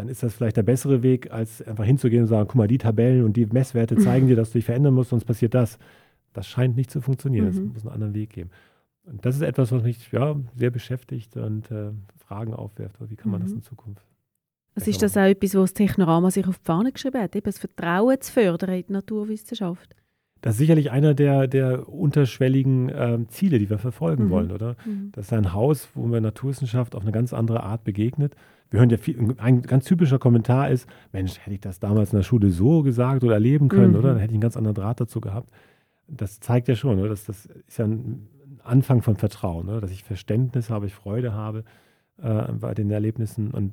[0.00, 2.78] dann ist das vielleicht der bessere Weg, als einfach hinzugehen und sagen, guck mal, die
[2.78, 5.78] Tabellen und die Messwerte zeigen dir, dass du dich verändern musst, sonst passiert das.
[6.32, 7.48] Das scheint nicht zu funktionieren.
[7.48, 7.72] Es Mhm.
[7.74, 8.50] muss einen anderen Weg geben.
[9.04, 12.96] Und das ist etwas, was mich ja, sehr beschäftigt und äh, Fragen aufwirft.
[13.10, 13.56] Wie kann man das Mhm.
[13.58, 14.06] in Zukunft?
[14.74, 17.44] Also ist das auch etwas, was das Technorama sich auf die Fahne geschrieben hat, eben
[17.44, 19.94] das Vertrauen zu fördern in die Naturwissenschaft?
[20.40, 24.30] Das ist sicherlich einer der, der unterschwelligen ähm, Ziele, die wir verfolgen Mhm.
[24.30, 24.76] wollen, oder?
[24.86, 25.10] Mhm.
[25.12, 28.34] Das ist ein Haus, wo man Naturwissenschaft auf eine ganz andere Art begegnet.
[28.70, 32.18] Wir hören ja viel, ein ganz typischer Kommentar ist, Mensch, hätte ich das damals in
[32.18, 33.96] der Schule so gesagt oder erleben können, Mhm.
[33.98, 34.08] oder?
[34.10, 35.50] Dann hätte ich einen ganz anderen Draht dazu gehabt.
[36.06, 37.08] Das zeigt ja schon, oder?
[37.08, 38.28] Das, das ist ja ein
[38.62, 39.80] Anfang von Vertrauen, oder?
[39.80, 41.64] dass ich Verständnis habe, ich Freude habe
[42.22, 43.50] äh, bei den Erlebnissen.
[43.50, 43.72] Und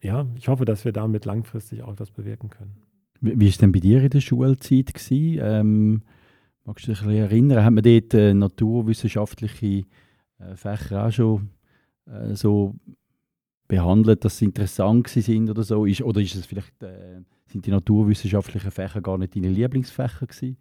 [0.00, 2.72] ja, ich hoffe, dass wir damit langfristig auch etwas bewirken können.
[3.20, 4.92] Wie wie war es denn bei dir in der Schulzeit?
[4.94, 5.38] Gewesen?
[5.40, 6.02] Ähm,
[6.64, 7.64] Magst du dich ein bisschen erinnern?
[7.64, 9.84] Haben wir dort äh, naturwissenschaftliche
[10.38, 11.50] äh, Fächer auch schon
[12.06, 12.74] äh, so
[13.72, 15.86] behandelt, dass sie interessant sind oder so?
[15.86, 20.58] Ist, oder ist es vielleicht, äh, sind die naturwissenschaftlichen Fächer gar nicht deine Lieblingsfächer gewesen?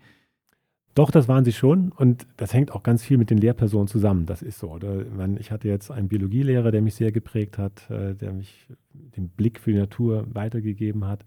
[0.95, 4.25] Doch, das waren sie schon und das hängt auch ganz viel mit den Lehrpersonen zusammen.
[4.27, 4.71] Das ist so.
[4.71, 5.05] Oder?
[5.41, 9.59] Ich hatte jetzt einen Biologielehrer, der mich sehr geprägt hat, äh, der mich den Blick
[9.59, 11.25] für die Natur weitergegeben hat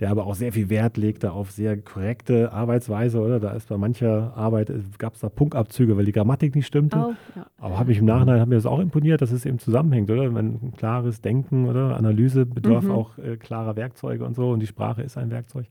[0.00, 3.38] der aber auch sehr viel Wert legte auf sehr korrekte Arbeitsweise, oder?
[3.38, 6.96] Da ist bei mancher Arbeit, gab es da Punktabzüge, weil die Grammatik nicht stimmte.
[6.96, 7.46] Oh, ja.
[7.58, 10.22] Aber habe mich im Nachhinein, hat mir das auch imponiert, dass es eben zusammenhängt, oder?
[10.22, 12.90] Ein klares Denken oder Analyse bedarf mhm.
[12.90, 15.66] auch äh, klarer Werkzeuge und so und die Sprache ist ein Werkzeug.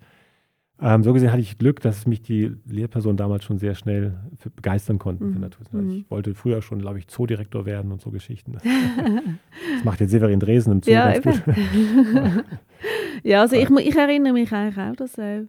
[0.81, 4.17] Ähm, so gesehen hatte ich Glück, dass mich die Lehrpersonen damals schon sehr schnell
[4.55, 5.33] begeistern konnten mhm.
[5.33, 5.97] für Naturwissenschaft.
[6.05, 8.53] Ich wollte früher schon, glaube ich, Zoodirektor werden und so Geschichten.
[8.53, 11.55] Das, das macht jetzt Severin Dresen im Zoo ja, ganz gut.
[13.23, 15.45] ja, also ich, ich, erinnere mich eigentlich auch, dass, äh,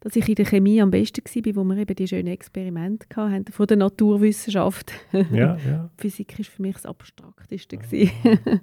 [0.00, 3.52] dass ich in der Chemie am besten war, wo wir eben die schönen Experimente hatten
[3.52, 4.92] von der Naturwissenschaft.
[5.32, 5.90] Ja, ja.
[5.96, 7.78] Physik war für mich das Abstrakteste.
[7.90, 8.10] Ja.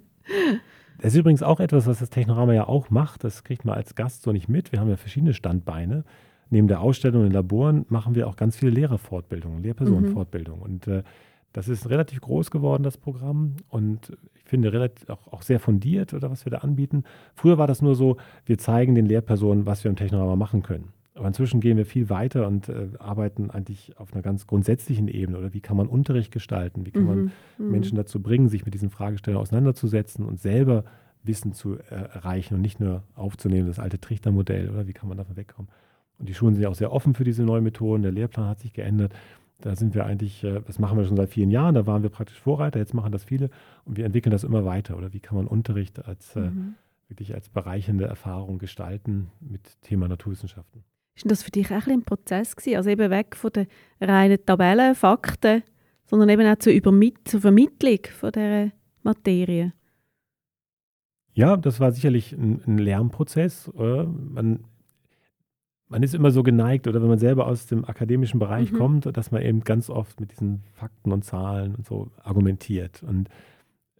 [1.01, 3.23] Das ist übrigens auch etwas, was das Technorama ja auch macht.
[3.23, 4.71] Das kriegt man als Gast so nicht mit.
[4.71, 6.03] Wir haben ja verschiedene Standbeine.
[6.51, 10.59] Neben der Ausstellung in Laboren machen wir auch ganz viele Lehrerfortbildungen, Lehrpersonenfortbildungen.
[10.59, 10.65] Mhm.
[10.65, 11.03] Und äh,
[11.53, 13.55] das ist relativ groß geworden, das Programm.
[13.67, 17.03] Und ich finde relativ, auch, auch, sehr fundiert, oder was wir da anbieten.
[17.33, 20.89] Früher war das nur so, wir zeigen den Lehrpersonen, was wir im Technorama machen können.
[21.21, 25.37] Aber inzwischen gehen wir viel weiter und äh, arbeiten eigentlich auf einer ganz grundsätzlichen Ebene.
[25.37, 26.87] Oder wie kann man Unterricht gestalten?
[26.87, 27.31] Wie kann man mhm.
[27.59, 27.69] mhm.
[27.69, 30.83] Menschen dazu bringen, sich mit diesen Fragestellungen auseinanderzusetzen und selber
[31.21, 35.19] Wissen zu äh, erreichen und nicht nur aufzunehmen, das alte Trichtermodell, oder wie kann man
[35.19, 35.69] davon wegkommen?
[36.17, 38.01] Und die Schulen sind ja auch sehr offen für diese neuen Methoden.
[38.01, 39.13] Der Lehrplan hat sich geändert.
[39.59, 42.09] Da sind wir eigentlich, äh, das machen wir schon seit vielen Jahren, da waren wir
[42.09, 43.51] praktisch Vorreiter, jetzt machen das viele
[43.85, 44.97] und wir entwickeln das immer weiter.
[44.97, 46.73] Oder wie kann man Unterricht als äh, mhm.
[47.09, 50.83] wirklich als bereichernde Erfahrung gestalten mit Thema Naturwissenschaften?
[51.15, 52.77] Ist das für dich auch ein, ein Prozess gewesen?
[52.77, 53.67] Also eben weg von den
[53.99, 55.63] reinen Tabellen, Fakten,
[56.05, 58.71] sondern eben auch zur, Übermit zur Vermittlung von dieser
[59.03, 59.73] Materie?
[61.33, 63.71] Ja, das war sicherlich ein, ein Lernprozess.
[63.73, 64.65] Man,
[65.87, 68.77] man ist immer so geneigt, oder wenn man selber aus dem akademischen Bereich mhm.
[68.77, 73.03] kommt, dass man eben ganz oft mit diesen Fakten und Zahlen und so argumentiert.
[73.03, 73.29] Und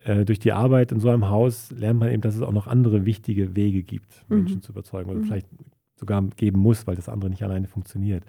[0.04, 2.68] äh, durch die Arbeit in so einem Haus lernt man eben, dass es auch noch
[2.68, 4.38] andere wichtige Wege gibt, mhm.
[4.38, 5.10] Menschen zu überzeugen.
[5.10, 5.26] Oder mhm.
[5.26, 5.48] vielleicht
[6.02, 8.26] sogar geben muss, weil das andere nicht alleine funktioniert.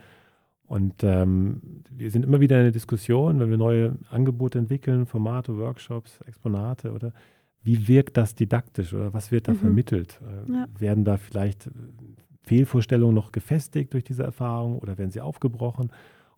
[0.66, 1.60] Und ähm,
[1.90, 6.92] wir sind immer wieder in der Diskussion, wenn wir neue Angebote entwickeln, Formate, Workshops, Exponate
[6.92, 7.12] oder
[7.62, 9.58] wie wirkt das didaktisch oder was wird da mhm.
[9.58, 10.20] vermittelt?
[10.22, 10.66] Äh, ja.
[10.78, 11.68] Werden da vielleicht
[12.42, 15.90] Fehlvorstellungen noch gefestigt durch diese Erfahrung oder werden sie aufgebrochen?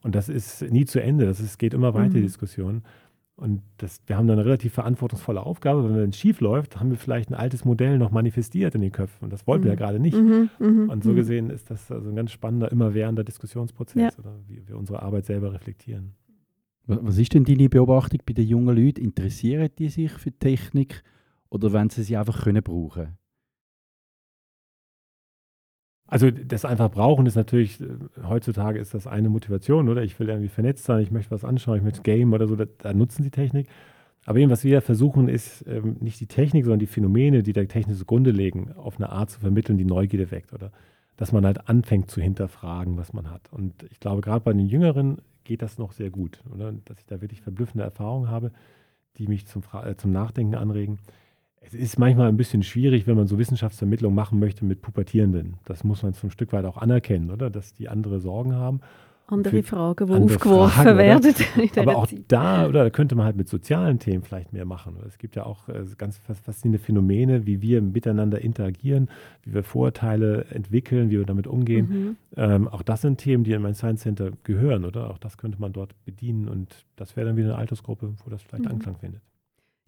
[0.03, 2.14] Und das ist nie zu Ende, das ist, geht immer weiter, mhm.
[2.14, 2.82] die Diskussion.
[3.37, 5.93] Und das, wir haben da eine relativ verantwortungsvolle Aufgabe.
[5.93, 9.24] Wenn es schief läuft, haben wir vielleicht ein altes Modell noch manifestiert in den Köpfen.
[9.24, 9.64] Und das wollten mhm.
[9.64, 9.78] wir ja mhm.
[9.78, 10.16] gerade nicht.
[10.16, 11.16] Mhm, mh, und so mh.
[11.16, 14.20] gesehen ist das also ein ganz spannender, immerwährender Diskussionsprozess, ja.
[14.20, 16.14] oder wie wir unsere Arbeit selber reflektieren.
[16.87, 19.03] Was ist denn deine Beobachtung bei den jungen Leuten?
[19.03, 21.03] Interessieren die sich für Technik
[21.49, 23.16] oder wenn sie sie einfach können brauchen
[26.07, 27.86] also das einfach brauchen ist natürlich, äh,
[28.22, 30.02] heutzutage ist das eine Motivation, oder?
[30.02, 32.66] Ich will irgendwie vernetzt sein, ich möchte was anschauen, ich möchte Game oder so, da,
[32.78, 33.68] da nutzen sie Technik.
[34.26, 37.68] Aber eben, was wir versuchen, ist ähm, nicht die Technik, sondern die Phänomene, die der
[37.68, 40.52] Technik zugrunde legen, auf eine Art zu vermitteln, die Neugierde weckt.
[40.52, 40.72] Oder
[41.16, 43.52] dass man halt anfängt zu hinterfragen, was man hat.
[43.52, 46.40] Und ich glaube, gerade bei den Jüngeren geht das noch sehr gut.
[46.52, 46.72] Oder?
[46.72, 48.50] Dass ich da wirklich verblüffende Erfahrungen habe,
[49.18, 50.98] die mich zum, äh, zum Nachdenken anregen
[51.66, 55.54] es ist manchmal ein bisschen schwierig, wenn man so Wissenschaftsvermittlung machen möchte mit Pubertierenden.
[55.64, 57.50] Das muss man zum Stück weit auch anerkennen, oder?
[57.50, 58.80] Dass die andere Sorgen haben.
[59.26, 61.34] Andere Fragen, die aufgeworfen Fragen, werden.
[61.76, 62.24] Aber auch Zeit.
[62.28, 64.98] da, oder da könnte man halt mit sozialen Themen vielleicht mehr machen.
[65.06, 69.08] Es gibt ja auch äh, ganz faszinierende Phänomene, wie wir miteinander interagieren,
[69.42, 71.88] wie wir Vorurteile entwickeln, wie wir damit umgehen.
[71.88, 72.16] Mhm.
[72.36, 75.08] Ähm, auch das sind Themen, die in mein Science Center gehören, oder?
[75.08, 78.42] Auch das könnte man dort bedienen und das wäre dann wieder eine Altersgruppe, wo das
[78.42, 78.72] vielleicht mhm.
[78.72, 79.22] Anklang findet.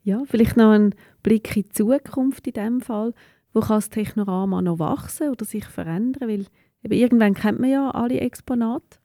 [0.07, 0.95] Ja, vielleicht noch ein
[1.25, 3.13] Blick in die Zukunft in dem Fall.
[3.53, 6.29] Wo kann das Technorama noch wachsen oder sich verändern?
[6.29, 6.47] Weil
[6.85, 9.01] eben irgendwann kennt man ja alle Exponate.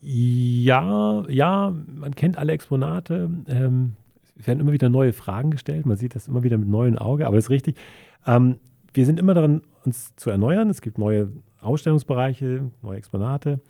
[0.00, 3.30] Ja, ja, man kennt alle Exponate.
[3.46, 3.92] Ähm,
[4.36, 5.86] es werden immer wieder neue Fragen gestellt.
[5.86, 7.76] Man sieht das immer wieder mit neuen Augen, aber es ist richtig.
[8.26, 8.58] Ähm,
[8.92, 10.70] wir sind immer daran, uns zu erneuern.
[10.70, 13.60] Es gibt neue Ausstellungsbereiche, neue Exponate.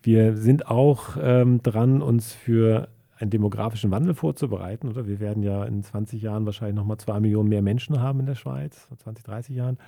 [0.00, 2.88] Wir sind auch ähm, dran, uns für
[3.20, 4.88] einen demografischen Wandel vorzubereiten.
[4.88, 8.26] Oder wir werden ja in 20 Jahren wahrscheinlich nochmal zwei Millionen mehr Menschen haben in
[8.26, 9.78] der Schweiz, 20, 30 Jahren.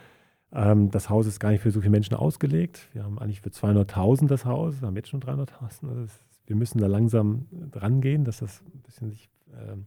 [0.53, 2.89] Ähm, das Haus ist gar nicht für so viele Menschen ausgelegt.
[2.93, 5.89] Wir haben eigentlich für 200.000 das Haus, wir haben jetzt schon 300.000.
[5.89, 6.15] Also
[6.47, 9.87] wir müssen da langsam dran gehen, dass das ein bisschen sich ähm,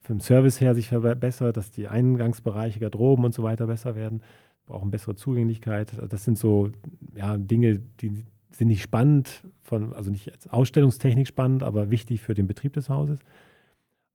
[0.00, 4.22] vom Service her sich verbessert, dass die Eingangsbereiche, Garderoben und so weiter besser werden.
[4.66, 5.92] Wir brauchen bessere Zugänglichkeit.
[6.08, 6.70] Das sind so
[7.14, 12.34] ja, Dinge, die sind nicht spannend, von, also nicht als Ausstellungstechnik spannend, aber wichtig für
[12.34, 13.20] den Betrieb des Hauses.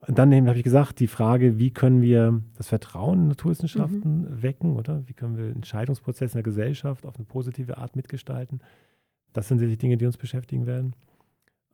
[0.08, 4.44] Und dann habe ich gesagt, die Frage, wie können wir das Vertrauen in Naturwissenschaften mhm.
[4.44, 5.08] wecken, oder?
[5.08, 8.60] Wie können wir Entscheidungsprozesse in der Gesellschaft auf eine positive Art mitgestalten?
[9.34, 10.94] Das sind sicherlich Dinge, die uns beschäftigen werden.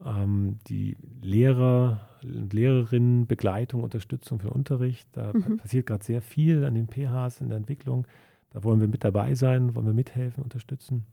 [0.06, 5.08] Ähm, die Lehrer und Lehrerinnen, Begleitung, Unterstützung für den Unterricht.
[5.12, 5.58] Da mhm.
[5.58, 8.08] passiert gerade sehr viel an den PHs in der Entwicklung.
[8.52, 11.06] Da wollen wir mit dabei sein, wollen wir mithelfen, unterstützen.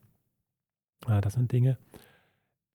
[1.06, 1.78] Ja, das sind Dinge.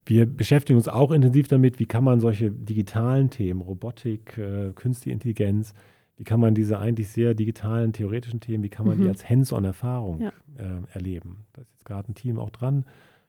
[0.06, 5.12] Wir beschäftigen uns auch intensiv damit, wie kann man solche digitalen Themen, Robotik, äh, Künstliche
[5.12, 5.74] Intelligenz,
[6.16, 9.02] wie kann man diese eigentlich sehr digitalen, theoretischen Themen, wie kann man mhm.
[9.02, 10.32] die als Hands-on-Erfahrung ja.
[10.58, 11.46] äh, erleben?
[11.54, 12.84] Da ist jetzt gerade ein Team auch dran,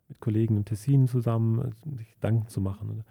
[0.08, 3.04] mit Kollegen im Tessin zusammen, äh, sich Gedanken zu machen.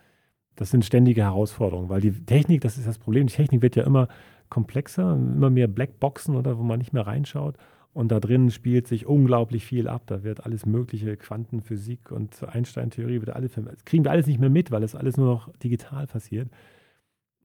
[0.57, 3.85] Das sind ständige Herausforderungen, weil die Technik, das ist das Problem, die Technik wird ja
[3.85, 4.09] immer
[4.51, 7.57] komplexer, immer mehr Blackboxen oder wo man nicht mehr reinschaut.
[7.95, 10.03] Und da drin spielt sich unglaublich viel ab.
[10.07, 14.51] Da wird alles mögliche, Quantenphysik und Einstein-Theorie, wird alles, das kriegen wir alles nicht mehr
[14.51, 16.51] mit, weil es alles nur noch digital passiert.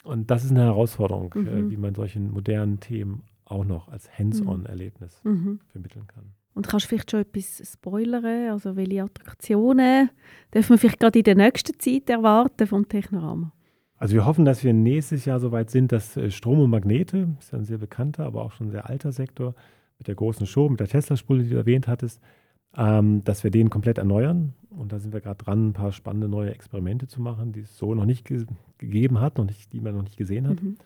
[0.03, 1.47] Und das ist eine Herausforderung, äh, mhm.
[1.47, 5.59] äh, wie man solchen modernen Themen auch noch als Hands-on-Erlebnis mhm.
[5.67, 6.33] vermitteln kann.
[6.55, 8.49] Und kannst du vielleicht schon etwas spoilern?
[8.51, 10.09] Also welche Attraktionen
[10.53, 13.53] dürfen wir vielleicht gerade in der nächsten Zeit erwarten vom Technorama?
[13.97, 17.27] Also wir hoffen, dass wir nächstes Jahr so weit sind, dass äh, Strom und Magnete,
[17.35, 19.53] das ist ja ein sehr bekannter, aber auch schon ein sehr alter Sektor,
[19.99, 22.19] mit der großen Show, mit der Tesla-Spule, die du erwähnt hattest,
[22.75, 24.53] ähm, dass wir den komplett erneuern.
[24.69, 27.77] Und da sind wir gerade dran, ein paar spannende neue Experimente zu machen, die es
[27.77, 28.45] so noch nicht ge
[28.77, 30.63] gegeben hat, noch nicht, die man noch nicht gesehen hat.
[30.63, 30.77] Mhm.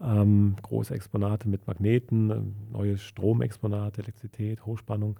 [0.00, 2.40] Ähm, große Exponate mit Magneten, äh,
[2.72, 5.18] neue Stromexponate, Elektrizität, Hochspannung.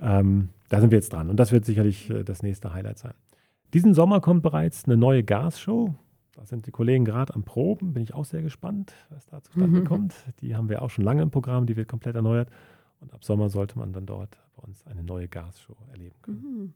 [0.00, 1.28] Ähm, da sind wir jetzt dran.
[1.28, 3.14] Und das wird sicherlich äh, das nächste Highlight sein.
[3.74, 5.94] Diesen Sommer kommt bereits eine neue Gasshow.
[6.40, 7.92] Da sind die Kollegen gerade am Proben.
[7.92, 9.84] Bin ich auch sehr gespannt, was da zustande mhm.
[9.84, 10.14] kommt.
[10.40, 11.66] Die haben wir auch schon lange im Programm.
[11.66, 12.48] Die wird komplett erneuert.
[13.00, 16.40] Und ab Sommer sollte man dann dort bei uns eine neue Gasshow erleben können.
[16.42, 16.74] Mhm.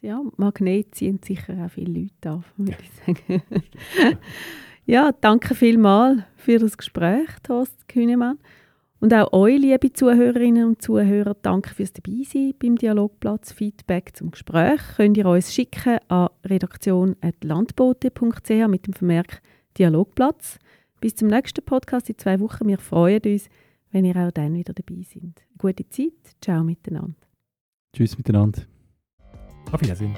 [0.00, 3.42] Ja, Magnet ziehen sicher auch viele Leute auf, würde ich sagen.
[4.86, 8.40] ja, danke vielmals für das Gespräch, Thorsten Kühnemann.
[9.00, 13.52] Und auch euch, liebe Zuhörerinnen und Zuhörer, danke fürs Dabeisein beim Dialogplatz.
[13.52, 19.40] Feedback zum Gespräch könnt ihr uns schicken an redaktion.landbote.ch mit dem Vermerk
[19.78, 20.58] Dialogplatz.
[21.00, 22.68] Bis zum nächsten Podcast in zwei Wochen.
[22.68, 23.48] Wir freuen uns,
[23.90, 25.46] wenn ihr auch dann wieder dabei seid.
[25.56, 26.36] Gute Zeit.
[26.42, 27.16] Ciao miteinander.
[27.96, 28.60] Tschüss miteinander.
[29.72, 30.14] Auf Wiedersehen.